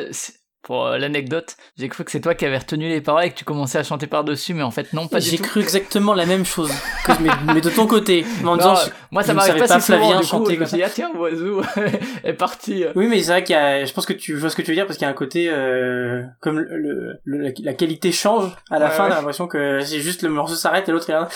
[0.63, 3.37] pour euh, l'anecdote, j'ai cru que c'est toi qui avais retenu les paroles et que
[3.37, 5.43] tu commençais à chanter par-dessus, mais en fait, non, pas du J'ai tout.
[5.43, 6.71] cru exactement la même chose,
[7.05, 8.25] que- mais, mais de ton côté.
[8.43, 8.75] Mais en Non, disant,
[9.11, 10.91] moi, ça m'arrive pas, pas si souvent, Flavien du coup, chanter je me dit, ah
[10.91, 11.63] tiens, Oiseau
[12.25, 12.85] est parti.
[12.95, 14.69] Oui, mais c'est vrai qu'il y a, je pense que tu vois ce que tu
[14.71, 18.53] veux dire parce qu'il y a un côté, euh, comme le, le- la, qualité change
[18.71, 19.11] à la Ouais, fin, ouais.
[19.11, 21.29] t'as l'impression que c'est juste le morceau s'arrête et l'autre il a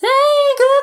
[0.00, 0.06] Say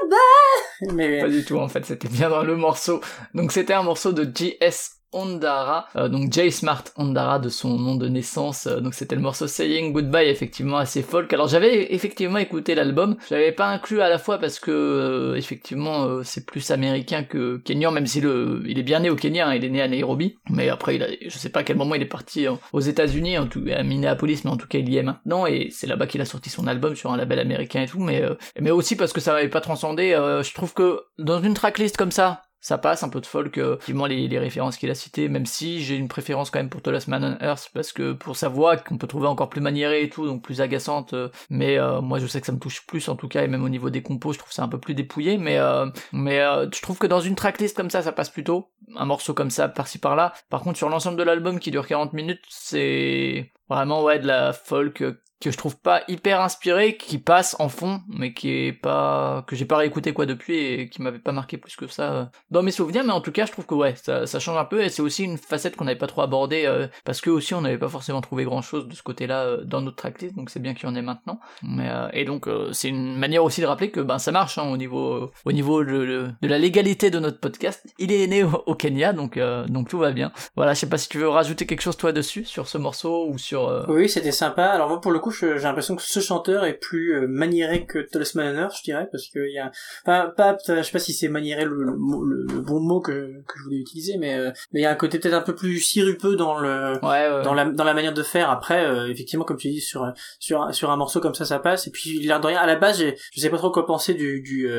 [0.02, 0.96] goodbye.
[0.96, 3.00] Mais Pas du tout, en fait, c'était bien dans le morceau.
[3.34, 4.95] Donc c'était un morceau de J.S.
[5.16, 6.52] Ondara, euh, donc J.
[6.52, 10.78] Smart Ondara de son nom de naissance, euh, donc c'était le morceau Saying Goodbye, effectivement
[10.78, 11.32] assez folk.
[11.32, 16.22] Alors j'avais effectivement écouté l'album, j'avais pas inclus à la fois parce que euh, effectivement
[16.24, 19.56] c'est plus américain que kenyan, même si le, il est bien né au Kenya, hein,
[19.56, 21.96] il est né à Nairobi, mais après il a, je sais pas à quel moment
[21.96, 24.90] il est parti euh, aux États-Unis, en tout à Minneapolis, mais en tout cas il
[24.90, 27.84] y est maintenant et c'est là-bas qu'il a sorti son album sur un label américain
[27.84, 28.22] et tout, mais
[28.60, 30.12] mais aussi parce que ça m'avait pas transcendé.
[30.12, 34.08] je trouve que dans une tracklist comme ça, ça passe un peu de folk, effectivement
[34.08, 36.88] les, les références qu'il a citées, même si j'ai une préférence quand même pour The
[36.88, 40.02] Last Man on Earth, parce que pour sa voix qu'on peut trouver encore plus maniérée
[40.02, 42.84] et tout, donc plus agaçante, euh, mais euh, moi je sais que ça me touche
[42.88, 44.80] plus en tout cas, et même au niveau des compos, je trouve ça un peu
[44.80, 48.32] plus dépouillé, mais euh, mais je trouve que dans une tracklist comme ça, ça passe
[48.32, 50.34] plutôt, un morceau comme ça par-ci par-là.
[50.50, 54.54] Par contre sur l'ensemble de l'album qui dure 40 minutes, c'est vraiment ouais de la
[54.54, 58.74] folk euh, que je trouve pas hyper inspiré, qui passe en fond, mais qui est
[58.74, 62.14] pas que j'ai pas réécouté quoi depuis et qui m'avait pas marqué plus que ça
[62.14, 63.04] euh, dans mes souvenirs.
[63.04, 65.02] Mais en tout cas, je trouve que ouais, ça, ça change un peu et c'est
[65.02, 67.90] aussi une facette qu'on n'avait pas trop abordée euh, parce que aussi on n'avait pas
[67.90, 70.90] forcément trouvé grand chose de ce côté-là euh, dans notre tracklist, donc c'est bien qu'il
[70.90, 71.40] y en ait maintenant.
[71.62, 74.78] Mais et donc c'est une manière aussi de rappeler que ben ça marche hein, au
[74.78, 77.86] niveau au niveau de la légalité de notre podcast.
[78.00, 80.32] Il est né au, au Kenya, donc donc tout va bien.
[80.56, 83.28] Voilà, je sais pas si tu veux rajouter quelque chose toi dessus sur ce morceau
[83.28, 84.66] ou sur euh, Oui, c'était sympa.
[84.66, 88.00] Alors moi, pour le coup, j'ai l'impression que ce chanteur est plus euh, maniéré que
[88.00, 89.72] Thomas Manor, je dirais, parce qu'il y a,
[90.06, 93.00] enfin, pas, je sais pas si c'est maniéré le, le, mot- le- le bon mot
[93.02, 93.12] que,
[93.48, 95.56] que je voulais utiliser, mais euh, mais il y a un côté peut-être un peu
[95.56, 98.50] plus sirupeux dans le ouais, ouais, dans la dans la manière de faire.
[98.50, 101.60] Après, euh, effectivement, comme tu dis, sur sur un, sur un morceau comme ça, ça
[101.60, 101.88] passe.
[101.88, 104.42] Et puis l'air de rien, à la base, je sais pas trop quoi penser du
[104.42, 104.70] du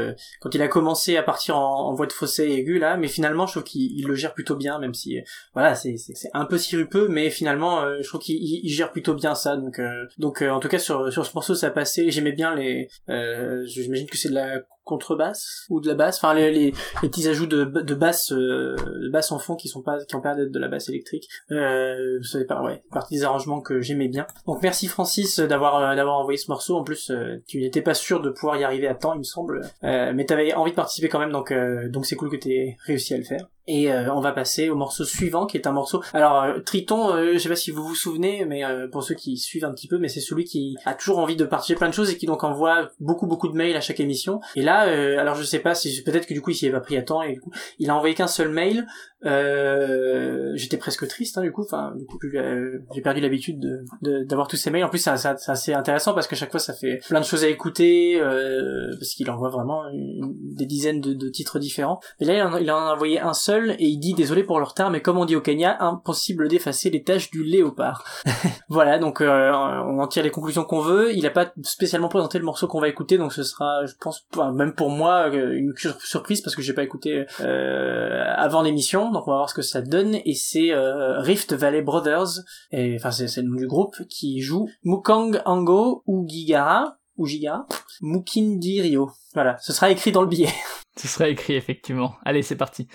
[0.41, 3.47] quand il a commencé à partir en, en voix de fausset aiguë là, mais finalement,
[3.47, 5.19] je trouve qu'il il le gère plutôt bien, même si
[5.55, 9.35] voilà, c'est c'est un peu sirupeux, mais finalement, je trouve qu'il il- gère plutôt bien
[9.35, 9.57] ça.
[9.57, 12.11] Donc euh, donc euh, en tout cas sur sur ce morceau, ça passait.
[12.11, 12.89] J'aimais bien les.
[13.09, 16.17] Euh, J'imagine que c'est de la contrebasse ou de la basse.
[16.17, 16.73] Enfin les les,
[17.03, 20.17] les petits ajouts de de basse euh, de basse en fond qui sont pas qui
[20.17, 21.29] ont d'être de la basse électrique.
[21.51, 24.27] Euh, ça fait pas ouais partie des arrangements que j'aimais bien.
[24.47, 26.77] Donc merci Francis d'avoir euh, d'avoir envoyé ce morceau.
[26.77, 29.25] En plus euh, tu n'étais pas sûr de pouvoir y arriver à temps, il me
[29.25, 32.37] semble, euh, mais t'avais envie de participer quand même, donc euh, donc c'est cool que
[32.37, 33.47] t'aies réussi à le faire.
[33.69, 36.01] Et euh, on va passer au morceau suivant qui est un morceau.
[36.15, 38.63] Alors Triton, euh, je sais pas si vous vous souvenez, mais
[38.93, 41.45] pour ceux qui suivent un petit peu, mais c'est celui qui a toujours envie de
[41.45, 44.41] partager plein de choses et qui donc envoie beaucoup beaucoup de mails à chaque émission.
[44.55, 46.71] Et là, euh, alors je sais pas si peut-être que du coup il s'y est
[46.71, 48.87] pas pris à temps et du coup il a envoyé qu'un seul mail.
[49.25, 51.63] Euh, J'étais presque triste hein, du coup.
[51.63, 54.85] Enfin du coup euh, j'ai perdu l'habitude de de- d'avoir tous ces mails.
[54.85, 55.11] En plus c'est
[55.51, 59.11] assez intéressant parce que chaque fois ça fait plein de choses à écouter euh, parce
[59.15, 62.01] qu'il envoie vraiment une- des dizaines de, de titres différents.
[62.21, 64.59] Mais là il en, il en a envoyé un seul et il dit désolé pour
[64.59, 68.05] le retard mais comme on dit au Kenya impossible d'effacer les taches du léopard.
[68.69, 71.15] voilà donc euh, on en tire les conclusions qu'on veut.
[71.15, 74.27] Il a pas spécialement présenté le morceau qu'on va écouter donc ce sera je pense
[74.35, 78.63] enfin, même pour moi euh, une sur- surprise parce que j'ai pas écouté euh, avant
[78.63, 82.41] l'émission donc on va voir ce que ça donne et c'est euh, Rift Valley Brothers
[82.73, 87.67] et enfin c'est le nom du groupe qui joue Mukang Ango ou Gigara ou Gigara
[88.03, 89.11] Mukindi Rio.
[89.35, 90.51] Voilà, ce sera écrit dans le billet.
[90.99, 92.15] Ce serait écrit effectivement.
[92.25, 92.89] Allez, c'est parti.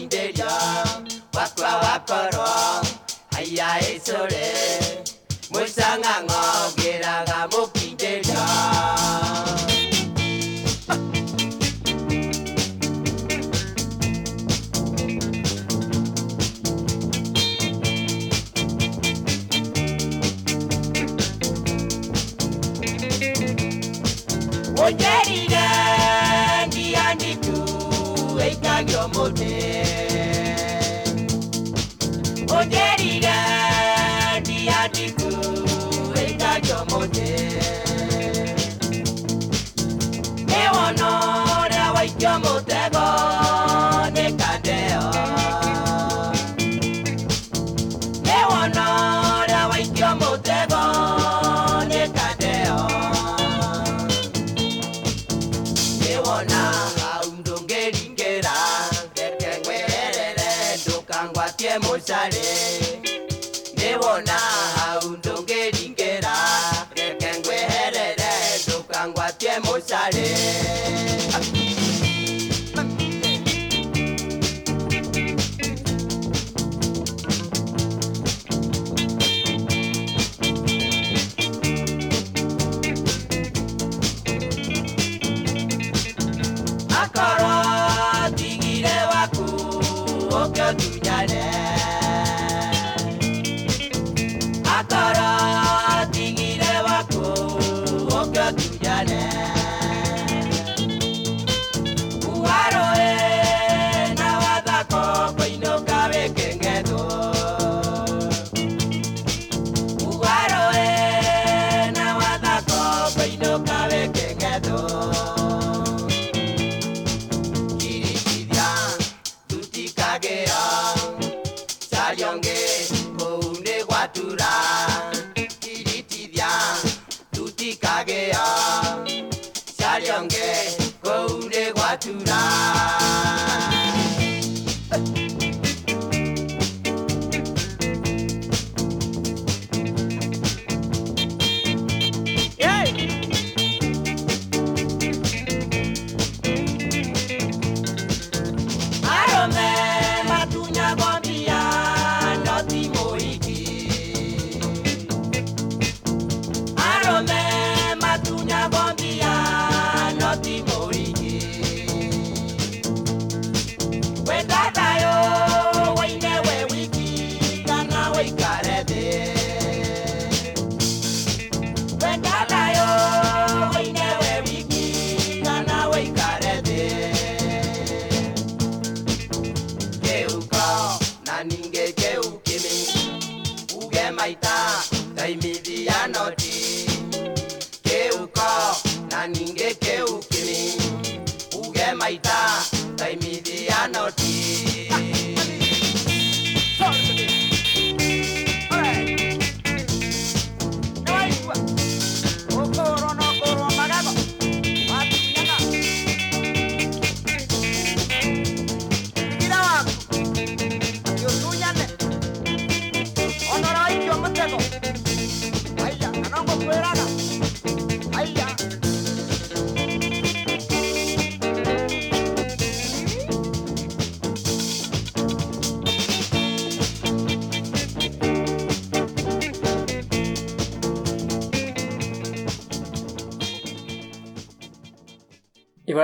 [0.00, 0.48] 이대령
[1.36, 2.42] 왁과 왁거롱
[3.32, 4.34] 하야의 소리.
[5.50, 7.79] 물상항어 기라가 목
[42.30, 42.59] somos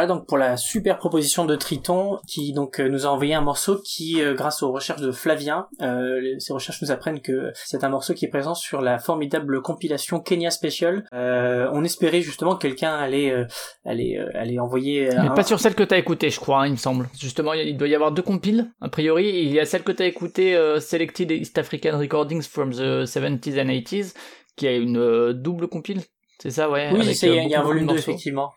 [0.07, 3.40] voilà donc pour la super proposition de Triton qui donc euh, nous a envoyé un
[3.40, 7.82] morceau qui, euh, grâce aux recherches de Flavien, euh, ces recherches nous apprennent que c'est
[7.84, 11.04] un morceau qui est présent sur la formidable compilation Kenya Special.
[11.12, 13.44] Euh, on espérait justement que quelqu'un allait, euh,
[13.84, 15.09] allait, allait envoyer.
[15.11, 17.09] Mais un- pas sur celle que t'as écoutée, je crois, hein, il me semble.
[17.18, 19.28] Justement, il doit y avoir deux compiles, a priori.
[19.44, 23.68] Il y a celle que t'as écoutée, Selected East African Recordings from the 70s and
[23.68, 24.14] 80s,
[24.57, 26.02] qui a une double compile.
[26.38, 26.90] C'est ça, ouais.
[26.92, 28.11] Oui, il y a- il y a un volume 2 morceaux.
[28.11, 28.52] effectivement.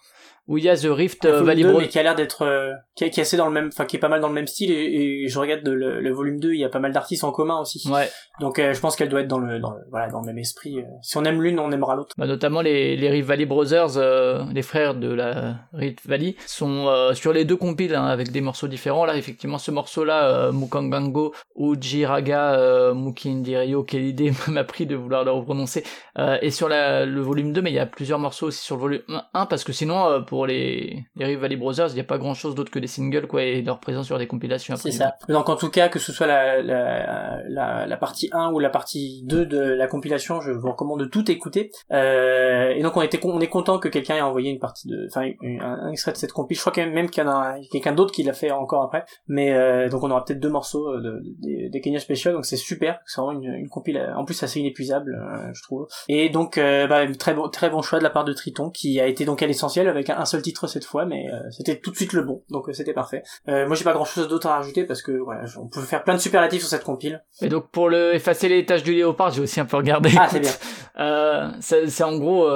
[0.49, 1.79] Où il y a The Rift euh, Valley 2, Bros.
[1.79, 3.99] mais qui a l'air d'être euh, qui, est, assez dans le même enfin qui est
[3.99, 6.59] pas mal dans le même style et, et je regarde le, le volume 2 il
[6.59, 8.09] y a pas mal d'artistes en commun aussi Ouais.
[8.41, 10.39] donc euh, je pense qu'elle doit être dans le, dans le voilà dans le même
[10.39, 13.99] esprit si on aime l'une on aimera l'autre Bah, notamment les, les Rift Valley Brothers,
[14.51, 18.67] les frères de la Rift Valley, sont sur les deux compiles hein, avec des morceaux
[18.67, 19.05] différents.
[19.05, 25.83] Là, effectivement, ce morceau-là, euh, Mukangango, Ujiraga, Mukindirio, Kelide m'a appris de vouloir le prononcer,
[26.17, 28.81] est sur la, le volume 2, mais il y a plusieurs morceaux aussi sur le
[28.81, 29.01] volume
[29.33, 32.17] 1, parce que sinon, euh, pour les, les Rift Valley Brothers, il n'y a pas
[32.17, 34.77] grand-chose d'autre que des singles, quoi, et leur présence sur des compilations.
[34.77, 35.15] c'est ça.
[35.27, 38.69] Donc en tout cas que ce soit la, la, la, la partie 1 ou la
[38.69, 41.71] partie 2 de la compilation je vous recommande de tout écouter.
[41.91, 45.07] Euh, et donc on était on est content que quelqu'un ait envoyé une partie de
[45.11, 47.29] enfin un, un extrait de cette compil je crois quand même, même qu'il y en
[47.29, 49.03] a quelqu'un d'autre qui l'a fait encore après.
[49.27, 52.33] Mais euh, donc on aura peut-être deux morceaux euh, de, de- des, des Kenya Special.
[52.33, 52.99] Donc c'est super.
[53.05, 55.87] C'est vraiment une, une compil en plus assez inépuisable euh, je trouve.
[56.07, 59.07] Et donc bah, très bon très bon choix de la part de Triton qui a
[59.07, 61.95] été donc à l'essentiel avec un, seul titre cette fois, mais euh, c'était tout de
[61.95, 63.23] suite le bon, donc euh, c'était parfait.
[63.47, 66.03] Euh, moi j'ai pas grand chose d'autre à rajouter parce que voilà, on peut faire
[66.03, 67.23] plein de superlatifs sur cette compile.
[67.41, 70.11] Et donc pour le effacer les taches du léopard, j'ai aussi un peu regardé.
[70.17, 70.51] Ah c'est bien.
[71.59, 72.47] C'est en gros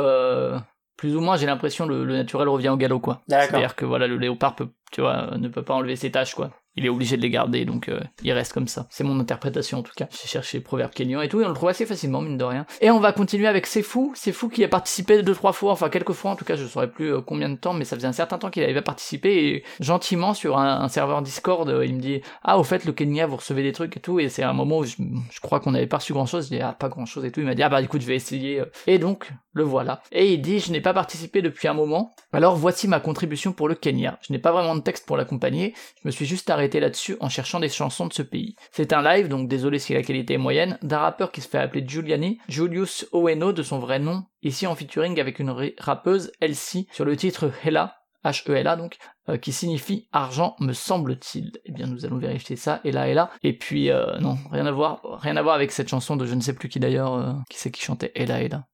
[0.97, 3.21] plus ou moins j'ai l'impression le, le naturel revient au galop quoi.
[3.28, 3.49] D'accord.
[3.49, 6.51] C'est-à-dire que voilà le léopard peut tu vois ne peut pas enlever ses taches quoi.
[6.76, 8.88] Il est obligé de les garder donc euh, il reste comme ça.
[8.89, 10.07] C'est mon interprétation en tout cas.
[10.11, 12.65] J'ai cherché proverbe kényan et tout et on le trouve assez facilement mine de rien.
[12.82, 15.71] Et on va continuer avec C'est fou, C'est fou qui a participé deux trois fois,
[15.71, 17.95] enfin quelques fois en tout cas, je saurais plus euh, combien de temps mais ça
[17.95, 21.95] faisait un certain temps qu'il avait participé et gentiment sur un, serveur Discord, euh, il
[21.95, 24.43] me dit "Ah au fait le Kenya vous recevez des trucs et tout" et c'est
[24.43, 24.95] un moment où je,
[25.32, 27.45] je crois qu'on n'avait pas reçu grand-chose, je dis "Ah pas grand-chose" et tout, il
[27.45, 30.01] m'a dit "Ah bah écoute, je vais essayer." Et donc le voilà.
[30.11, 32.15] Et il dit "Je n'ai pas participé depuis un moment.
[32.32, 34.17] Alors voici ma contribution pour le Kenya.
[34.21, 37.30] Je n'ai pas vraiment de texte pour l'accompagner, je me suis juste arrêté là-dessus en
[37.30, 38.55] cherchant des chansons de ce pays.
[38.72, 41.57] C'est un live, donc désolé si la qualité est moyenne, d'un rappeur qui se fait
[41.57, 46.88] appeler Giuliani, Julius Oweno de son vrai nom, ici en featuring avec une rappeuse, Elsie,
[46.91, 48.97] sur le titre Hela, H-E-L-A donc,
[49.30, 51.51] euh, qui signifie argent me semble-t-il.
[51.66, 53.32] Eh bien nous allons vérifier ça, Hela Hela.
[53.43, 56.36] Et puis euh, non, rien à voir, rien à voir avec cette chanson de je
[56.36, 58.68] ne sais plus qui d'ailleurs, euh, qui c'est qui chantait Hela Hela.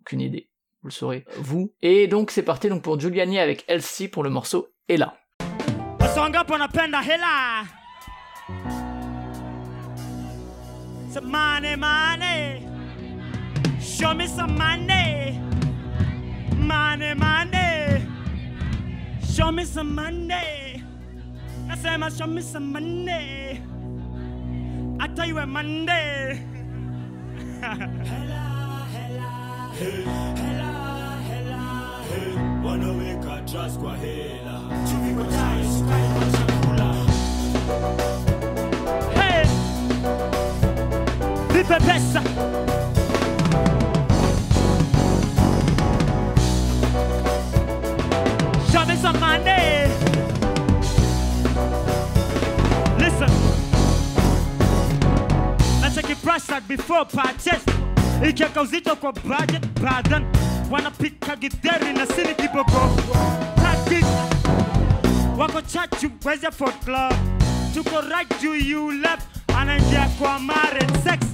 [0.00, 0.48] Aucune idée.
[0.82, 1.72] Vous le saurez, vous.
[1.82, 5.16] Et donc c'est parti donc pour Giuliani avec Elsie pour le morceau Hela.
[6.44, 7.68] Wasonga panapenda hela.
[11.10, 12.66] Some money, money
[13.80, 15.38] Show me some money.
[16.56, 18.06] Money, money
[19.32, 20.82] Show me some money.
[21.66, 23.60] Nasema show me some money.
[25.00, 26.40] I tell you a Monday.
[32.64, 34.60] Wanaweka trust kwa hela.
[34.88, 35.53] Chuviko chai
[48.72, 49.86] Show me some money.
[52.98, 53.30] Listen.
[55.80, 57.64] Nacheki price tag before purchase.
[58.28, 60.26] Ikiweka uzito kwa budget burden.
[60.70, 62.96] Wanapika githeri na sini kibogo.
[63.56, 64.04] Tactic.
[65.38, 67.12] Wako chachu weze for club.
[67.74, 69.26] Tuko right juu you left.
[69.58, 71.33] Anaingia kwa marriage sex.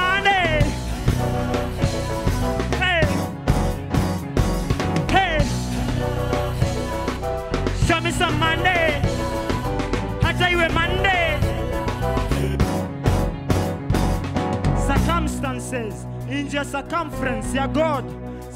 [15.41, 16.05] Circumstances.
[16.29, 18.05] Nje ya circumference ya God.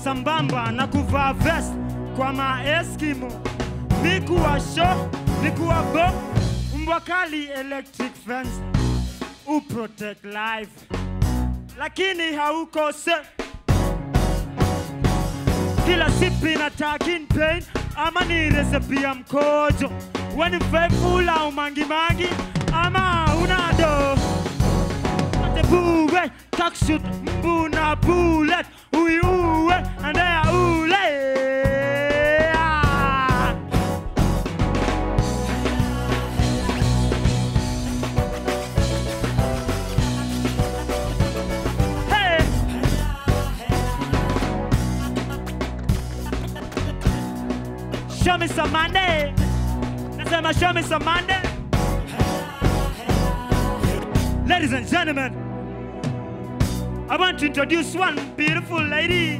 [0.04, 1.74] Sambamba na kuvaa vest
[2.16, 3.32] kwa maeskimo.
[4.04, 5.10] Ni kuwa show
[5.44, 6.22] ni kuwa bo
[6.78, 8.50] mbwa kali electric fence.
[9.48, 10.72] Uprotect life?
[11.80, 13.30] Lakini hauko safe
[15.86, 17.64] kila sipi na takin pain.
[17.96, 19.92] Ama ni resepi ya mkojo.
[20.38, 22.28] Weni faithful au mangimangi
[22.74, 24.15] ama unado
[25.66, 27.96] atebuwe takshut mbuna
[32.58, 33.56] Ah.
[42.10, 42.40] Hey!
[48.24, 49.34] Show me some money.
[50.18, 51.34] Nasema show me some money.
[54.48, 55.34] Ladies and gentlemen,
[57.08, 59.38] I want to introduce one beautiful lady.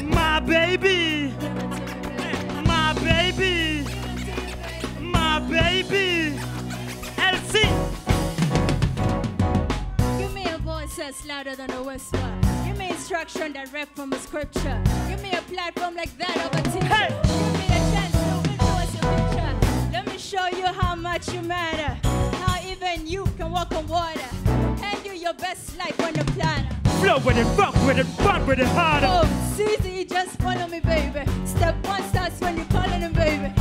[0.00, 1.34] My baby.
[2.64, 3.84] My baby.
[5.00, 6.38] My baby.
[7.18, 7.68] Elsie.
[10.18, 12.38] Give me a voice that's louder than a whisper.
[12.64, 14.80] Give me instruction direct from a scripture.
[15.08, 17.08] Give me a platform like that of a teacher.
[17.26, 19.90] Give me a chance to influence your picture.
[19.92, 22.09] Let me show you how much you matter.
[22.82, 24.20] Even you can walk on water.
[24.46, 26.72] And do your best life on the planet.
[27.00, 29.06] Flow with it, rock with it, fun with it harder.
[29.08, 31.30] Oh, Susie, just follow me, baby.
[31.44, 33.52] Step one starts when you're calling him, baby.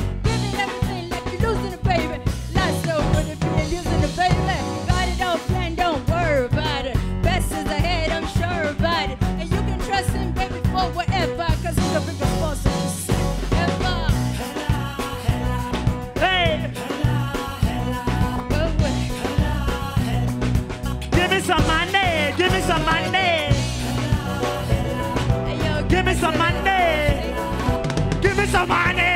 [28.60, 29.09] somebody.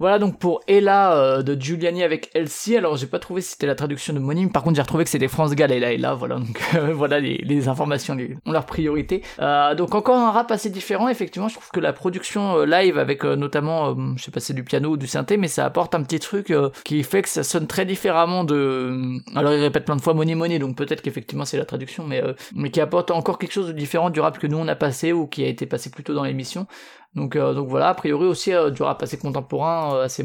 [0.00, 2.74] Voilà donc pour Ella euh, de Giuliani avec Elsie.
[2.74, 4.50] Alors j'ai pas trouvé si c'était la traduction de Monime.
[4.50, 6.14] Par contre j'ai retrouvé que c'était France Gall Ella Ella.
[6.14, 9.22] Voilà donc euh, voilà les, les informations les- ont leur priorité.
[9.40, 11.08] Euh, donc encore un rap assez différent.
[11.10, 14.40] Effectivement je trouve que la production euh, live avec euh, notamment euh, je sais pas
[14.40, 16.50] c'est du piano ou du synthé mais ça apporte un petit truc
[16.84, 19.18] qui fait que ça sonne très différemment de.
[19.36, 22.22] Alors il répète plein de fois Money Money donc peut-être qu'effectivement c'est la traduction mais
[22.54, 25.12] mais qui apporte encore quelque chose de différent du rap que nous on a passé
[25.12, 26.66] ou qui a été passé plus tôt dans l'émission.
[27.14, 30.24] Donc, euh, donc voilà, a priori aussi euh, du rap assez contemporain, euh, assez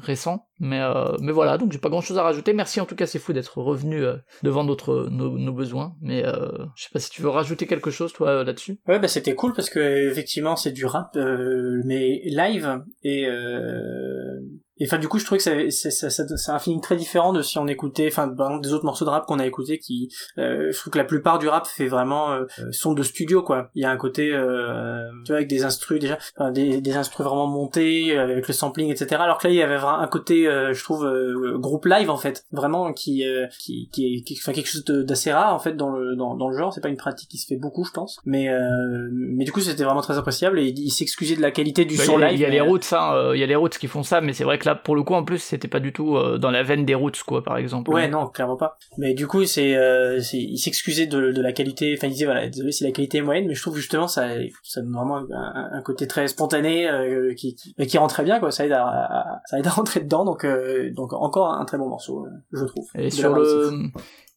[0.00, 0.46] récent.
[0.58, 2.52] Mais, euh, mais voilà, donc j'ai pas grand chose à rajouter.
[2.52, 5.94] Merci en tout cas, c'est fou d'être revenu euh, devant notre, nos, nos besoins.
[6.00, 8.80] Mais euh, je sais pas si tu veux rajouter quelque chose toi euh, là-dessus.
[8.88, 14.40] Ouais, bah c'était cool parce que effectivement c'est du rap, euh, mais live et euh,
[14.78, 16.96] et enfin du coup je trouvais que ça, c'est, ça, ça- c'est un feeling très
[16.96, 19.78] différent de si on écoutait, enfin par des autres morceaux de rap qu'on a écoutés
[19.78, 20.08] qui,
[20.38, 23.70] euh, je trouve que la plupart du rap fait vraiment euh, son de studio quoi.
[23.74, 26.96] Il y a un côté, euh, tu vois, avec des instrus déjà, enfin, des, des
[26.96, 29.16] instrus vraiment montés euh, avec le sampling etc.
[29.20, 32.10] Alors que là il y avait vraiment un côté, euh, je trouve, euh, groupe live
[32.10, 35.58] en fait, vraiment qui euh, qui qui est qui, enfin, quelque chose d'assez rare en
[35.58, 36.72] fait dans le dans, dans le genre.
[36.72, 39.60] C'est pas une pratique qui se fait beaucoup je pense, mais euh, mais du coup
[39.60, 42.20] c'était vraiment très appréciable et il, il s'excusait de la qualité du Bah, son il
[42.20, 42.38] y a, live.
[42.38, 44.02] il y a mais, les routes, hein, euh, il y a les routes qui font
[44.02, 46.16] ça, mais c'est vrai que là, pour le coup, en plus, c'était pas du tout
[46.16, 47.90] euh, dans la veine des routes, quoi, par exemple.
[47.90, 48.76] Ouais, non, clairement pas.
[48.98, 51.94] Mais du coup, c'est, euh, il s'excusait de, de la qualité.
[51.96, 54.28] Enfin, il disait voilà, désolé si la qualité est moyenne, mais je trouve justement ça,
[54.62, 58.40] ça donne vraiment un, un côté très spontané euh, qui, qui, qui rend très bien,
[58.40, 58.50] quoi.
[58.50, 61.78] Ça aide à, à- ça aide à rentrer dedans, donc, euh, donc encore un très
[61.78, 62.86] bon morceau, euh, je trouve.
[62.94, 63.70] Et sur le.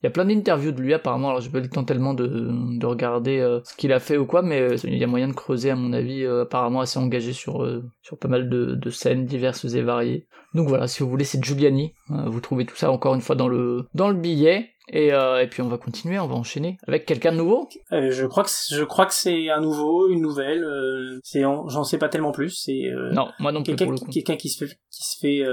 [0.02, 1.30] Il y a plein d'interviews de lui apparemment.
[1.30, 2.28] Alors j'ai pas le temps tellement de,
[2.78, 5.28] de regarder euh, ce qu'il a fait ou quoi, mais euh, il y a moyen
[5.28, 6.24] de creuser à mon avis.
[6.24, 7.68] euh, apparemment assez engagé sur
[8.02, 10.28] sur pas mal de, de scènes diverses et variées.
[10.58, 11.94] Donc voilà, si vous voulez, c'est Giuliani.
[12.12, 14.72] Euh, vous trouvez tout ça encore une fois dans le dans le billet.
[14.90, 17.68] Et, euh, et puis on va continuer, on va enchaîner avec quelqu'un de nouveau.
[17.92, 20.64] Euh, je crois que c'est- je crois que c'est un nouveau, une nouvelle.
[20.64, 22.52] euh, c'est j'en sais pas tellement plus.
[22.52, 25.44] C'est Non, moi non plus quelqu'un qui- se fait qui se fait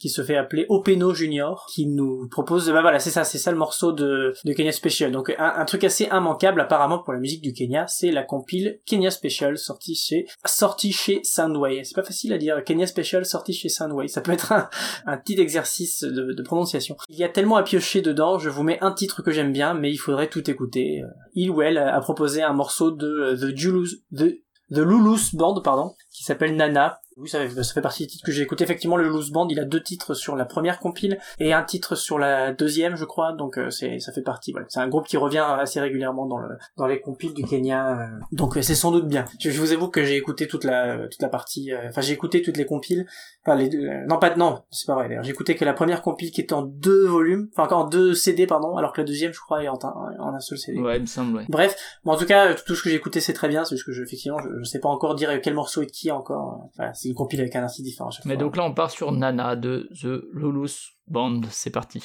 [0.00, 3.50] qui se fait appeler Openo Junior qui nous propose bah voilà c'est ça c'est ça
[3.52, 7.20] le morceau de de Kenya Special donc un, un truc assez immanquable apparemment pour la
[7.20, 12.02] musique du Kenya c'est la compile Kenya Special sortie chez sortie chez Soundway c'est pas
[12.02, 14.49] facile à dire Kenya Special sortie chez Soundway ça peut être
[15.06, 16.96] un, petit exercice de, prononciation.
[17.08, 19.74] Il y a tellement à piocher dedans je vous mets un titre que j'aime bien
[19.74, 21.02] mais il faudrait tout écouter.
[21.02, 24.40] Euh, il ou elle a proposé un morceau de euh, The Julus The
[24.72, 27.00] The Lulus Band, pardon, qui s'appelle Nana.
[27.16, 28.64] Oui, ça fait, ça fait partie des titres que j'ai écouté.
[28.64, 31.94] Effectivement, le Loose Band, il a deux titres sur la première compile et un titre
[31.94, 33.32] sur la deuxième, je crois.
[33.32, 34.52] Donc, euh, c'est, ça fait partie.
[34.52, 34.66] Voilà.
[34.70, 36.48] C'est un groupe qui revient assez régulièrement dans le,
[36.78, 37.98] dans les compiles du Kenya.
[38.00, 38.06] euh.
[38.32, 39.26] Donc, euh, c'est sans doute bien.
[39.38, 41.72] Je, je vous avoue que j'ai écouté toute la, toute la partie.
[41.74, 43.04] euh, Enfin, j'ai écouté toutes les compiles.
[43.44, 43.84] Enfin, les deux.
[43.86, 45.08] euh, non, pas non, c'est pas vrai.
[45.08, 48.14] D'ailleurs, j'ai écouté que la première compile qui était en deux volumes, enfin en deux
[48.14, 50.80] CD, pardon, alors que la deuxième, je crois, est en, un- en un seul CD.
[50.80, 51.36] Ouais, il me semble.
[51.36, 51.44] Ouais.
[51.50, 53.64] Bref, bon, en tout cas, tout ce que j'ai écouté, c'est très bien.
[53.64, 56.10] C'est juste que je, effectivement, je, je sais pas encore dire quel morceau est qui
[56.10, 56.68] encore.
[56.76, 58.42] Voilà, c'est une compile avec un artiste différent chaque Mais fois.
[58.42, 61.42] donc là, on part sur Nana de The Lulus Band.
[61.50, 62.02] C'est parti.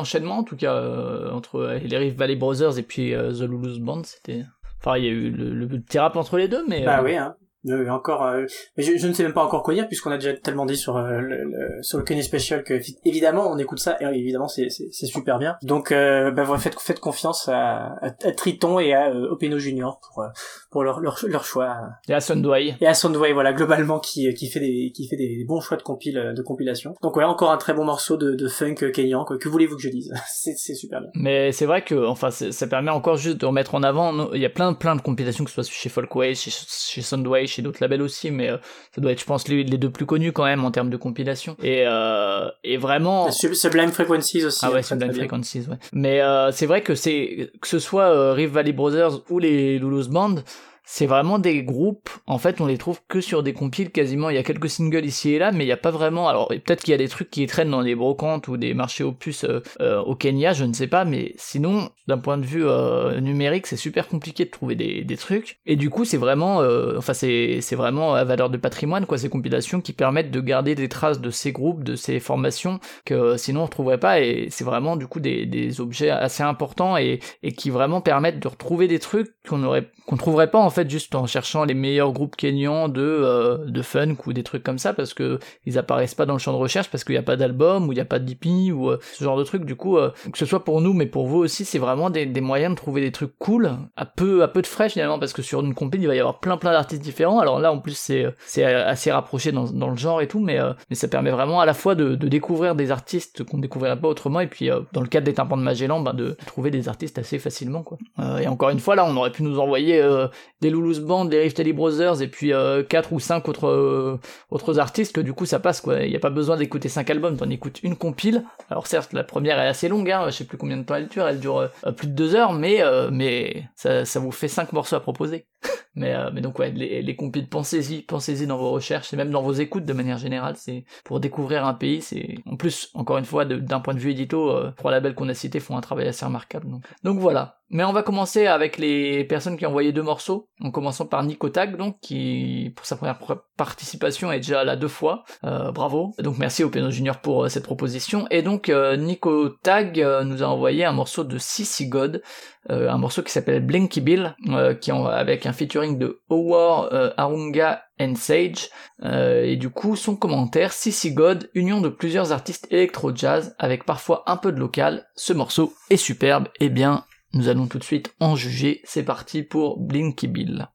[0.00, 2.78] Il y a un bel enchaînement en tout cas euh, entre les Rift Valley Brothers
[2.78, 4.02] et puis euh, The Lulu's Band.
[4.04, 4.44] C'était,
[4.80, 7.04] enfin, il y a eu le, le petit rap entre les deux, mais Bah euh,
[7.04, 7.36] oui, hein.
[7.68, 8.46] Euh, encore, euh,
[8.78, 10.96] je, je ne sais même pas encore quoi dire puisqu'on a déjà tellement dit sur
[10.96, 14.68] euh, le, le- sur le Kenny Special que évidemment on écoute ça et évidemment c'est
[14.70, 15.56] c'est super bien.
[15.62, 19.58] Donc euh, bah, voilà, faites faites confiance à, à, à Triton et à euh, Openo
[19.58, 20.28] Junior pour euh,
[20.70, 21.76] pour leur leur, leur choix
[22.08, 22.74] et à Sundway.
[22.80, 25.82] et à Soundwave voilà globalement qui qui fait des qui fait des bons choix de
[25.82, 26.94] compile de compilation.
[27.02, 29.36] Donc ouais encore un très bon morceau de, de funk kenyan quoi.
[29.38, 30.12] Que voulez-vous que je dise?
[30.32, 31.10] C'est c'est super bien.
[31.14, 34.32] Mais c'est vrai que, enfin, ça permet encore juste de remettre en avant.
[34.32, 37.46] Il y a plein, plein de compilations, que ce soit chez Folkway, chez, chez Soundway,
[37.50, 38.56] chez d'autres labels aussi, mais euh,
[38.94, 40.96] ça doit être, je pense, les, les deux plus connus quand même en termes de
[40.96, 41.56] compilation.
[41.62, 43.30] Et, euh, et vraiment.
[43.30, 44.60] Sub- Sublime Frequencies aussi.
[44.62, 45.12] Ah ouais, hein, Sublime.
[45.12, 45.76] Frequencies, ouais.
[45.92, 50.08] Mais euh, c'est vrai que c'est que ce soit Rift Valley Brothers ou les Lulu's
[50.08, 50.36] Band,
[50.84, 52.10] c'est vraiment des groupes.
[52.26, 54.30] En fait, on les trouve que sur des compiles quasiment.
[54.30, 56.28] Il y a quelques singles ici et là, mais il y a pas vraiment.
[56.28, 59.04] Alors peut-être qu'il y a des trucs qui traînent dans des brocantes ou des marchés
[59.04, 61.04] opus euh, euh, au Kenya, je ne sais pas.
[61.04, 65.16] Mais sinon, d'un point de vue euh, numérique, c'est super compliqué de trouver des, des
[65.16, 65.60] trucs.
[65.66, 69.28] Et du coup, c'est vraiment, euh, enfin, c'est vraiment à valeur de patrimoine, quoi, ces
[69.28, 73.36] compilations qui permettent de garder des traces de ces groupes, de ces formations que euh,
[73.36, 74.20] sinon on trouverait pas.
[74.20, 78.40] Et c'est vraiment du coup des, des objets assez importants et, et qui vraiment permettent
[78.40, 81.74] de retrouver des trucs qu'on aurait qu'on trouverait pas en fait juste en cherchant les
[81.74, 85.78] meilleurs groupes kenyans de euh, de funk ou des trucs comme ça parce que ils
[85.78, 87.94] apparaissent pas dans le champ de recherche parce qu'il n'y a pas d'album ou il
[87.94, 89.64] n'y a pas d'IP ou euh, ce genre de trucs.
[89.64, 92.26] Du coup euh, que ce soit pour nous mais pour vous aussi c'est vraiment des,
[92.26, 95.32] des moyens de trouver des trucs cool à peu à peu de frais finalement parce
[95.32, 97.38] que sur une compil il va y avoir plein plein d'artistes différents.
[97.38, 100.58] Alors là en plus c'est c'est assez rapproché dans, dans le genre et tout mais
[100.58, 104.00] euh, mais ça permet vraiment à la fois de, de découvrir des artistes qu'on découvrirait
[104.00, 106.72] pas autrement et puis euh, dans le cadre des tympans de Magellan ben, de trouver
[106.72, 107.96] des artistes assez facilement quoi.
[108.18, 110.28] Euh, et encore une fois là on aurait pu nous envoyer euh,
[110.60, 114.18] des Lulu's Band, des Rift Brothers et puis euh, quatre ou cinq autres euh,
[114.50, 116.02] autres artistes que du coup ça passe quoi.
[116.02, 118.44] Il y a pas besoin d'écouter cinq albums, t'en écoutes une compile.
[118.70, 121.08] Alors certes la première est assez longue, hein, je sais plus combien de temps elle
[121.08, 124.72] dure, elle dure euh, plus de deux heures, mais mais ça, ça vous fait cinq
[124.72, 125.46] morceaux à proposer.
[125.94, 127.16] mais euh, mais donc ouais les, les
[127.50, 130.54] pensez-y, pensez-y dans vos recherches et même dans vos écoutes de manière générale.
[130.56, 134.10] C'est pour découvrir un pays, c'est en plus encore une fois d'un point de vue
[134.10, 136.68] édito, euh, trois labels qu'on a cités font un travail assez remarquable.
[137.04, 137.56] Donc voilà.
[137.72, 141.22] Mais on va commencer avec les personnes qui ont envoyé deux morceaux, en commençant par
[141.22, 145.22] Nico Tag, donc, qui, pour sa première pr- participation, est déjà là deux fois.
[145.44, 146.12] Euh, bravo.
[146.18, 148.26] Donc merci au Peno Junior pour euh, cette proposition.
[148.32, 152.22] Et donc, Nico Tag nous a envoyé un morceau de Sissy God,
[152.68, 154.34] un morceau qui s'appelle Blinky Bill,
[154.80, 158.70] qui en, avec un featuring de Howard euh, Arunga and Sage.
[159.02, 164.22] Euh, et du coup, son commentaire, Sissy God, union de plusieurs artistes électro-jazz, avec parfois
[164.26, 165.06] un peu de local.
[165.14, 166.48] Ce morceau est superbe.
[166.60, 168.80] Eh bien, nous allons tout de suite en juger.
[168.84, 170.68] C'est parti pour Blinky Bill.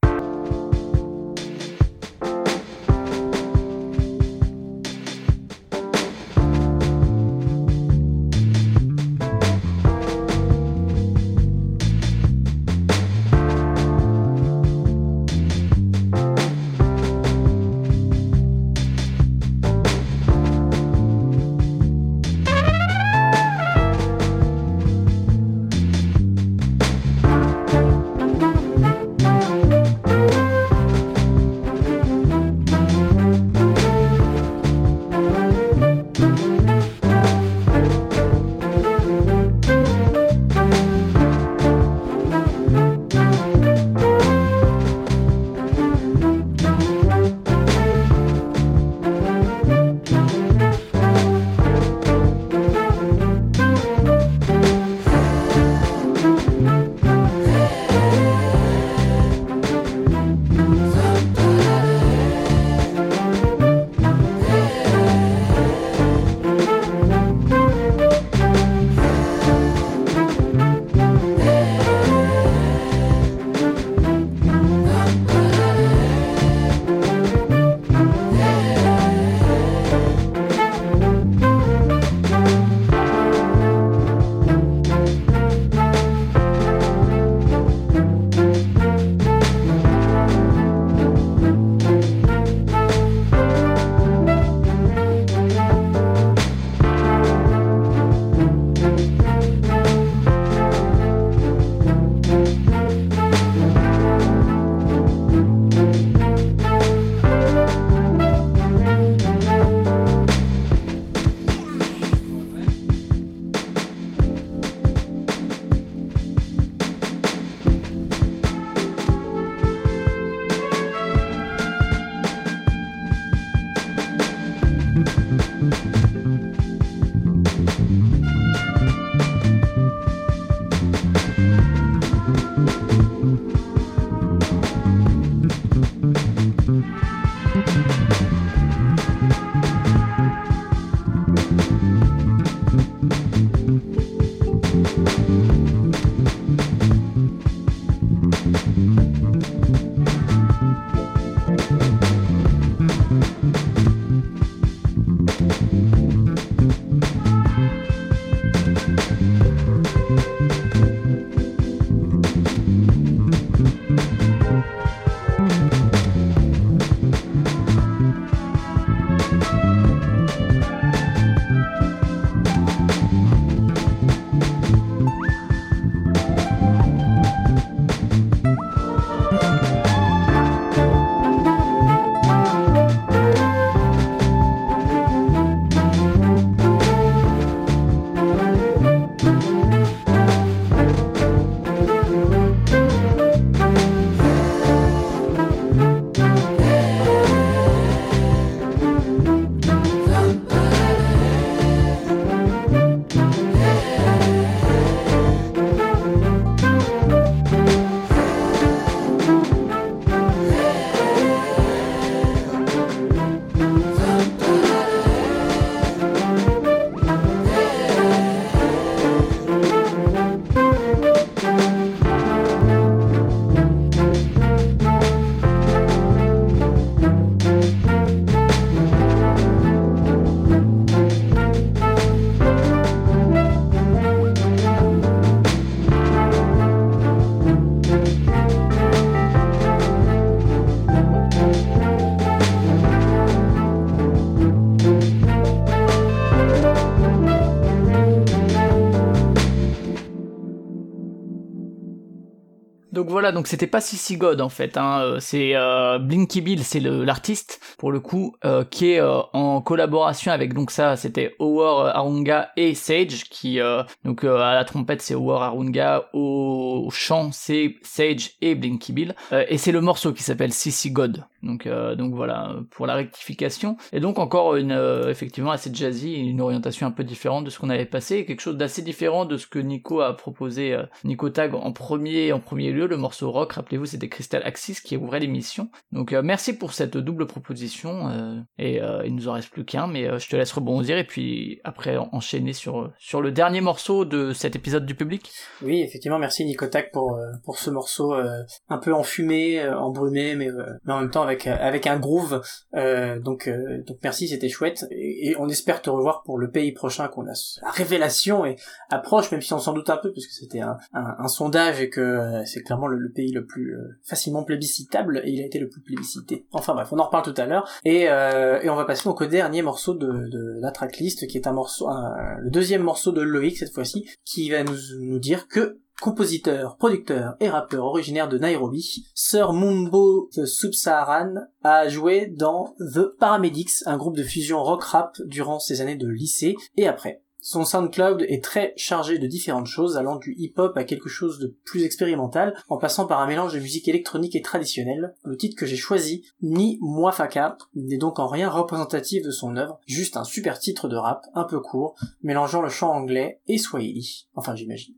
[253.16, 256.82] Voilà, donc c'était pas Sissy God en fait, hein, euh, c'est euh, Blinky Bill, c'est
[256.82, 261.96] l'artiste pour le coup euh, qui est euh, en collaboration avec donc ça, c'était Howard
[261.96, 267.78] Arunga et Sage qui euh, donc à la trompette c'est Howard Arunga, au chant c'est
[267.84, 271.24] Sage et Blinky Bill et c'est le morceau qui s'appelle Sissy God.
[271.46, 276.16] Donc euh, donc voilà pour la rectification et donc encore une euh, effectivement assez jazzy,
[276.16, 279.38] une orientation un peu différente de ce qu'on avait passé, quelque chose d'assez différent de
[279.38, 283.32] ce que Nico a proposé euh, Nico Tag en premier en premier lieu le morceau
[283.32, 285.70] rock, rappelez-vous c'était Crystal Axis qui ouvrait l'émission.
[285.92, 290.28] Donc merci pour cette double proposition et il nous en reste plus qu'un mais je
[290.28, 294.56] te laisse rebondir et puis après en- enchaîner sur sur le dernier morceau de cet
[294.56, 295.32] épisode du public.
[295.62, 300.50] Oui, effectivement, merci Nicotac pour euh, pour ce morceau un peu enfumé, embrumé, mais
[300.86, 302.42] mais en même temps avec euh, avec un groove.
[302.76, 306.72] Euh, donc euh, donc merci, c'était chouette et, on espère te revoir pour le pays
[306.72, 307.34] prochain qu'on a.
[307.62, 308.56] La révélation et
[308.90, 311.90] approche, même si on s'en doute un peu parce que c'était un, un, sondage et
[311.90, 315.46] que euh, c'est clairement le, le pays le plus euh, facilement plébiscitable et il a
[315.46, 316.46] été le plus plébiscité.
[316.52, 319.22] Enfin bref, on en reparle tout à l'heure et euh, et on va passer donc
[319.22, 323.12] au dernier morceau de de la tracklist qui est un morceau un- le deuxième morceau
[323.12, 328.30] de Loïc cette fois-ci qui va nous nous dire que compositeur, producteur et rappeur originaire
[328.30, 334.64] de Nairobi, Sir Mumbo the Sub-Saharan a joué dans The Paramedics, un groupe de fusion
[334.64, 337.22] rock-rap durant ses années de lycée et après.
[337.48, 341.56] Son SoundCloud est très chargé de différentes choses, allant du hip-hop à quelque chose de
[341.64, 345.14] plus expérimental, en passant par un mélange de musique électronique et traditionnelle.
[345.24, 349.80] Le titre que j'ai choisi, Ni Mwafaka, n'est donc en rien représentatif de son œuvre,
[349.86, 354.28] juste un super titre de rap, un peu court, mélangeant le chant anglais et swahili.
[354.34, 354.96] Enfin, j'imagine.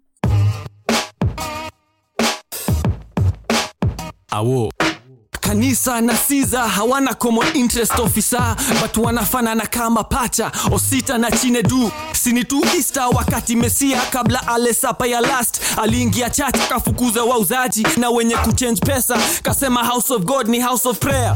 [4.32, 4.72] Awo.
[5.42, 10.52] Kanisa na siza hawana common interest officer but wanafanana kama pacha.
[10.72, 17.24] Osita na chinedu sini tu ista wakati mesia kabla alesapa ya last aliingia chacha kafukuza
[17.24, 19.18] wauzaji na wenye kuchange pesa.
[19.44, 21.36] Kasema house of god ni house of prayer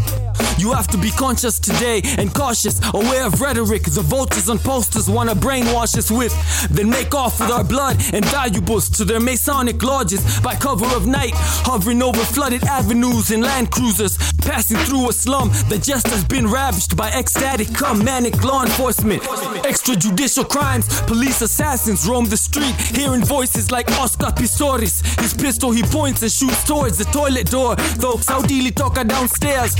[0.57, 5.09] You have to be conscious today and cautious, aware of rhetoric the voters on posters
[5.09, 6.33] wanna brainwash us with.
[6.69, 11.05] Then make off with our blood and valuables to their Masonic lodges by cover of
[11.07, 16.23] night, hovering over flooded avenues in Land Cruisers, passing through a slum that just has
[16.23, 19.21] been ravaged by ecstatic, come manic law enforcement.
[19.63, 25.01] Extrajudicial crimes, police assassins roam the street, hearing voices like Oscar Pistorius.
[25.19, 29.75] His pistol he points and shoots towards the toilet door, though Saudi toka downstairs.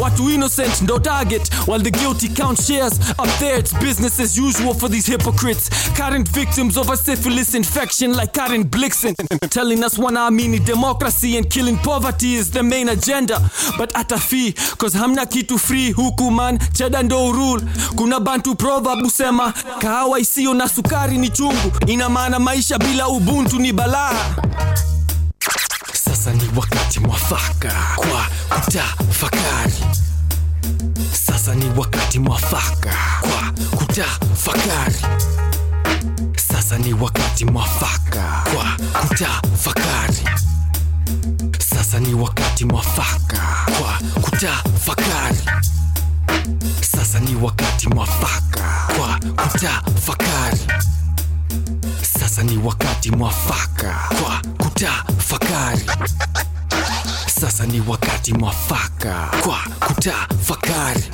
[0.00, 2.92] Watu innocent ndo target while the guilty count shares.
[3.18, 5.70] Up there it's business as usual for these hypocrites.
[5.96, 9.14] Current victims of a syphilis infection like Karen Blixen.
[9.50, 13.40] Telling us wanaamini democracy and killing poverty is the main agenda.
[13.78, 16.58] But atafi cause hamna kitu free huku man.
[16.72, 17.62] Cheda ndo rule.
[17.96, 21.72] Kuna bantu proverb husema kahawa isiyo na sukari ni chungu.
[21.86, 24.14] Ina maana maisha bila ubuntu ni balaa
[26.24, 28.26] sasa ni wakati mwafaka kwa
[28.60, 29.74] kutafakari.
[31.12, 34.96] Sasa ni wakati mwafaka kwa kutafakari.
[36.36, 40.18] Sasa ni wakati mwafaka kwa kutafakari.
[41.58, 45.38] Sasa ni wakati mwafaka kwa kutafakari.
[46.80, 50.60] Sasa ni wakati mwafaka kwa kutafakari
[52.24, 55.86] sasa ni wakati mwafaka kwa kutafakari.
[57.40, 61.04] Sasa ni wakati mwafaka kwa kutafakari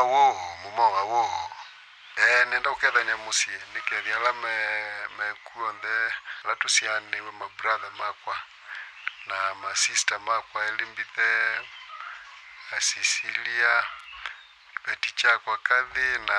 [0.00, 1.50] awo awo mumo woho.
[2.16, 4.54] Eh nenda ukethanya musie nikethia ala me
[5.18, 5.96] mekuonthe
[6.44, 8.36] ala tusianiwe mabratha makwa
[9.28, 11.30] na masista makwa elimbithe
[12.76, 13.72] asisilia
[14.84, 16.38] beti chakwa kathi na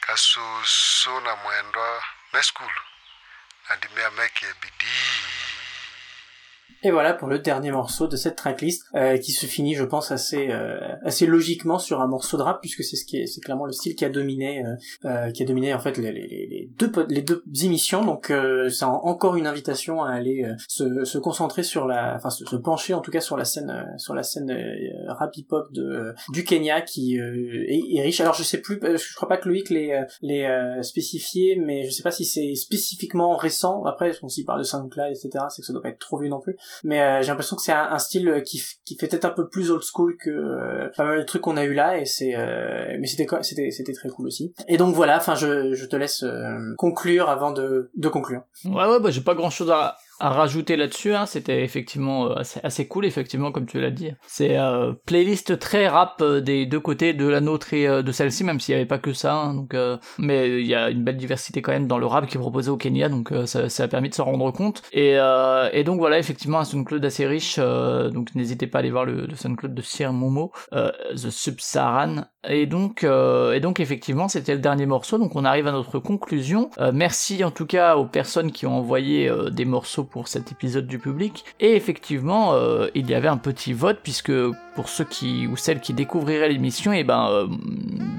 [0.00, 2.82] kasusu na mwendwa me skulu
[3.68, 5.57] na ndimea mekie bidii
[6.84, 10.12] Et voilà pour le dernier morceau de cette tracklist euh, qui se finit, je pense,
[10.12, 13.40] assez euh, assez logiquement sur un morceau de rap puisque c'est ce qui est c'est
[13.40, 14.74] clairement le style qui a dominé euh,
[15.04, 18.04] euh, qui a dominé en fait les, les, deux les deux émissions.
[18.04, 22.14] Donc euh, c'est en- encore une invitation à aller euh, se, se concentrer sur la
[22.14, 24.52] enfin se, pencher en tout cas sur la scène sur la scène
[25.08, 28.20] rap hip hop de du Kenya qui est, est riche.
[28.20, 30.46] Alors je sais plus, je crois pas que Loïc les les
[30.82, 33.84] spécifié, mais je sais pas si c'est spécifiquement récent.
[33.84, 35.46] Après, on s'y parle de SoundCloud, etc.
[35.50, 36.56] C'est que ça doit pas être trop vieux non plus.
[36.84, 39.48] Mais euh, j'ai l'impression que c'est un, style qui, f- qui fait peut-être un peu
[39.48, 42.34] plus old school que euh, pas mal de trucs qu'on a eu là, et c'est,
[42.36, 44.52] euh, mais c'était c'était c'était très cool aussi.
[44.68, 48.42] Et donc voilà, enfin je, je te laisse euh, conclure avant de, de conclure.
[48.64, 51.14] Ouais, ouais, bah, j'ai pas grand chose à, à rajouter là-dessus.
[51.14, 51.26] Hein.
[51.26, 54.10] C'était effectivement euh, assez, cool, effectivement, comme tu l'as dit.
[54.26, 58.12] C'est euh, playlist très rap euh, des deux côtés, de la nôtre et euh, de
[58.12, 59.34] celle-ci, même s'il y avait pas que ça.
[59.34, 62.26] hein, donc, euh, mais il y a une belle diversité quand même dans le rap
[62.26, 64.82] qui est proposé au Kenya, donc ça, ça a permis de s'en rendre compte.
[64.92, 65.16] Et,
[65.72, 67.58] et donc voilà, effectivement, un SoundCloud assez riche.
[67.58, 72.24] donc n'hésitez pas à aller voir le, le SoundCloud de Sir Momo, The Sub-Saharan.
[72.48, 75.18] Et donc, et donc effectivement, c'était le dernier morceau.
[75.18, 76.70] Donc on arrive à notre conclusion.
[76.92, 80.98] Merci en tout cas aux personnes qui ont envoyé des morceaux pour cet épisode du
[80.98, 81.44] public.
[81.60, 84.32] Et effectivement, euh, il y avait un petit vote puisque
[84.74, 87.46] pour ceux qui ou celles qui découvriraient l'émission, et ben euh,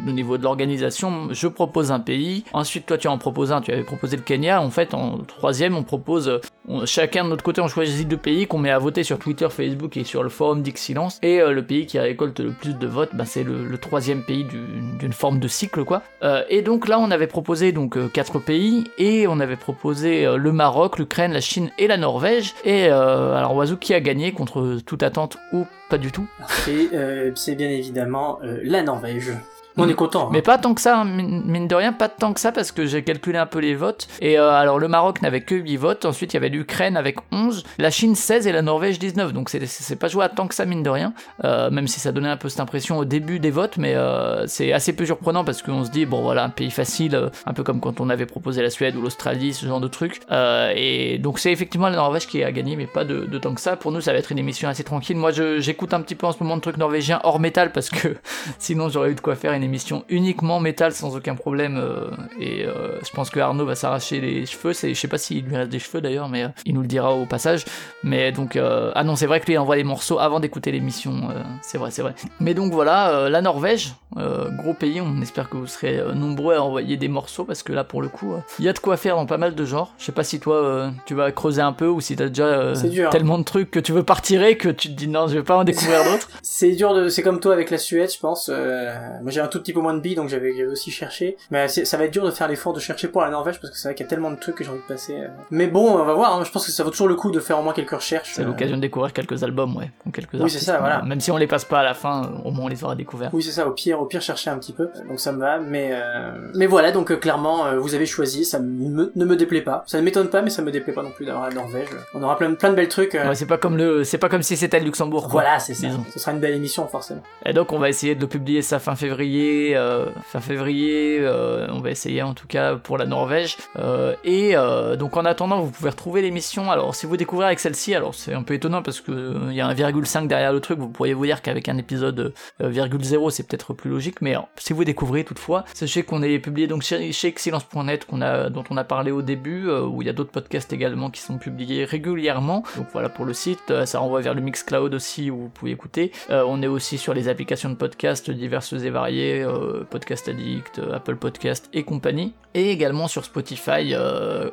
[0.07, 2.43] au niveau de l'organisation, je propose un pays.
[2.53, 3.61] Ensuite, toi, tu en proposes un.
[3.61, 4.61] Tu avais proposé le Kenya.
[4.61, 8.45] En fait, en troisième, on propose euh, chacun de notre côté, on choisit deux pays
[8.45, 11.19] qu'on met à voter sur Twitter, Facebook et sur le forum d'Excellence.
[11.23, 14.97] Et le pays qui récolte le plus de votes, ben, c'est le, troisième pays du-
[14.99, 16.01] d'une forme de cycle, quoi.
[16.49, 20.99] Et donc là, on avait proposé donc quatre pays et on avait proposé le Maroc,
[20.99, 22.53] l'Ukraine, la Chine et la Norvège.
[22.63, 26.27] Et euh, alors, Oiseau, qui a gagné contre toute attente ou pas du tout?
[26.69, 29.31] Euh, c'est bien évidemment euh, la Norvège.
[29.77, 30.25] On est content.
[30.27, 30.29] hein.
[30.33, 32.85] Mais pas tant que ça, hein, mine de rien, pas tant que ça, parce que
[32.85, 34.07] j'ai calculé un peu les votes.
[34.19, 37.17] Et euh, alors, le Maroc n'avait que 8 votes, ensuite il y avait l'Ukraine avec
[37.31, 39.31] 11, la Chine 16 et la Norvège 19.
[39.31, 41.13] Donc c'est- pas joué à tant que ça, mine de rien.
[41.45, 44.45] Euh, même si ça donnait un peu cette impression au début des votes, mais euh,
[44.47, 47.63] c'est assez peu surprenant parce qu'on se dit, bon voilà, un pays facile, un peu
[47.63, 50.19] comme quand on avait proposé la Suède ou l'Australie, ce genre de trucs.
[50.31, 53.53] Euh, et donc c'est effectivement la Norvège qui a gagné, mais pas de, de tant
[53.53, 53.75] que ça.
[53.77, 55.15] Pour nous, ça va être une émission assez tranquille.
[55.15, 58.17] Moi, j'écoute un petit peu en ce moment de trucs norvégiens hors métal parce que
[58.59, 61.77] sinon j'aurais eu de quoi faire une émission uniquement métal sans aucun problème.
[61.77, 62.09] euh,
[62.39, 64.73] et euh, je pense que Arnaud va s'arracher les cheveux.
[64.73, 66.87] C'est, je sais pas s'il lui reste des cheveux d'ailleurs, mais euh, il nous le
[66.87, 67.65] dira au passage.
[68.03, 71.29] Mais donc, ah non, c'est vrai que lui il envoie les morceaux avant d'écouter l'émission.
[71.61, 72.15] c'est vrai, c'est vrai.
[72.39, 75.01] Mais donc voilà, la Norvège, gros pays.
[75.01, 78.07] On espère que vous serez nombreux à envoyer des morceaux parce que là, pour le
[78.07, 79.93] coup, il y a de quoi faire dans pas mal de genres.
[79.97, 83.09] Je sais pas si toi, tu vas creuser un peu ou si t'as déjà dur.
[83.09, 85.43] tellement de trucs que tu veux pas retirer que tu te dis non, je vais
[85.43, 86.29] pas en découvrir d'autres.
[86.41, 88.49] C'est dur de, c'est comme toi avec la Suède, je pense.
[88.49, 91.37] Moi j'ai un tout petit peu moins de billes, donc j'avais aussi cherché.
[91.51, 93.77] Mais ça va être dur de faire l'effort de chercher pour la Norvège parce que
[93.77, 95.13] c'est vrai qu'il y a tellement de trucs que j'ai envie de passer.
[95.15, 95.27] euh.
[95.51, 96.35] Mais bon, on va voir.
[96.39, 96.43] hein.
[96.45, 98.33] Je pense que ça vaut toujours le coup de faire au moins quelques recherches.
[98.35, 98.45] C'est euh.
[98.45, 101.01] l'occasion de découvrir quelques albums, ouais, ou quelques Oui, c'est ça, voilà.
[101.03, 102.95] Même si on les passe pas à la fin, euh, au moins on les aura
[102.95, 103.29] découverts.
[103.33, 103.67] Oui, c'est ça.
[103.67, 104.89] Au pire, au pire, chercher un petit peu.
[105.07, 105.59] Donc ça me va.
[105.59, 106.91] Mais euh, mais voilà.
[106.91, 108.45] Donc clairement, vous avez choisi.
[108.45, 109.83] Ça me- ne me déplaît pas.
[109.87, 111.87] Ça ne m'étonne pas, mais ça me déplaît pas non plus d'avoir la Norvège.
[112.13, 113.13] On aura plein de plein de belles trucs.
[113.13, 115.23] Ouais, c'est pas comme le, c'est pas comme si c'était le Luxembourg.
[115.23, 115.31] quoi.
[115.41, 115.87] Voilà, c'est ça.
[116.13, 117.21] Ce sera une belle émission forcément.
[117.45, 121.67] Et donc on va essayer de le publier ça fin février, euh, fin février, euh,
[121.69, 123.57] on va essayer en tout cas pour la Norvège.
[123.77, 124.55] Euh, et
[124.97, 126.71] donc en attendant vous pouvez retrouver l'émission.
[126.71, 129.61] Alors si vous découvrez avec celle-ci, alors c'est un peu étonnant parce que il y
[129.61, 132.69] a un virgule 5 derrière le truc, vous pourriez vous dire qu'avec un épisode euh,
[132.69, 136.67] virgule 0 c'est peut-être plus logique, mais si vous découvrez toutefois, sachez qu'on est publié
[136.67, 140.73] donc chez, Excellence.net dont on a parlé au début, où il y a d'autres podcasts
[140.73, 142.63] également qui sont publiés régulièrement.
[142.75, 146.11] Donc voilà pour le site, ça renvoie vers le Mixcloud aussi où vous pouvez écouter.
[146.29, 150.93] On est aussi sur les applications de podcast diverses et variées, euh, Podcast Addict, euh,
[150.93, 152.33] Apple Podcast et compagnie.
[152.55, 154.49] Et également sur Spotify, euh,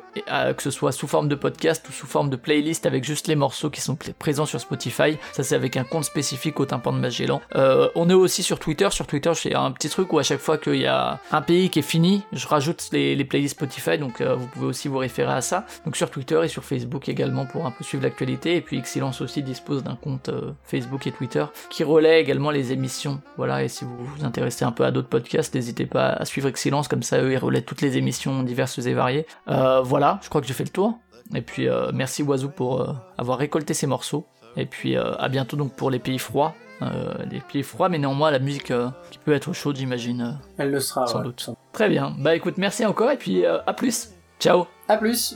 [0.53, 3.35] que ce soit sous forme de podcast ou sous forme de playlist avec juste les
[3.35, 5.17] morceaux qui sont présents sur Spotify.
[5.33, 7.41] Ça c'est avec un compte spécifique au tympan de Magellan.
[7.55, 8.87] On est aussi sur Twitter.
[8.91, 11.41] Sur Twitter, je fais un petit truc où à chaque fois qu'il y a un
[11.41, 13.97] pays qui est fini, je rajoute les, playlists Spotify.
[13.97, 15.65] Donc vous pouvez aussi vous référer à ça.
[15.83, 18.57] Donc sur Twitter et sur Facebook également pour un peu suivre l'actualité.
[18.57, 20.29] Et puis Excellence aussi dispose d'un compte
[20.65, 23.21] Facebook et Twitter qui relaie également les émissions.
[23.37, 26.47] Voilà, et si vous vous intéressez un peu à d'autres podcasts, n'hésitez pas à suivre
[26.47, 29.25] Excellence, comme ça eux ils relaient toutes les émissions diverses et variées.
[29.47, 30.99] Euh, voilà, je crois que j'ai fait le tour.
[31.35, 34.25] Et puis euh, merci Oiseau pour euh, avoir récolté ces morceaux.
[34.55, 36.53] Et puis euh, à bientôt donc pour les pays froids.
[36.83, 40.21] Euh, les pays froids, mais néanmoins la musique euh, qui peut être chaude, j'imagine.
[40.21, 41.07] euh, Elle le sera.
[41.07, 41.23] sans ouais.
[41.23, 41.49] doute.
[41.73, 42.13] Très bien.
[42.19, 44.11] Bah écoute, merci encore et puis euh, à plus.
[44.39, 44.67] Ciao.
[44.87, 45.35] À plus.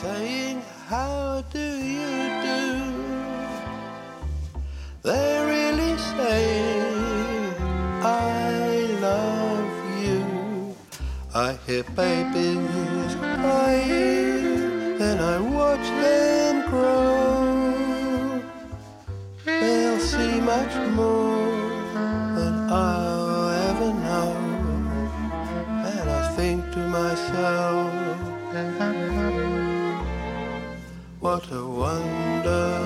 [0.00, 0.60] saying,
[0.90, 2.58] How do you do?
[5.02, 5.85] They're really
[6.16, 7.54] saying,
[8.02, 8.50] I
[9.00, 9.72] love
[10.04, 10.20] you.
[11.34, 18.42] I hear babies crying, then I watch them grow.
[19.44, 21.50] They'll see much more
[22.36, 24.32] than I'll ever know.
[25.92, 27.92] And I think to myself,
[31.20, 32.85] what a wonderful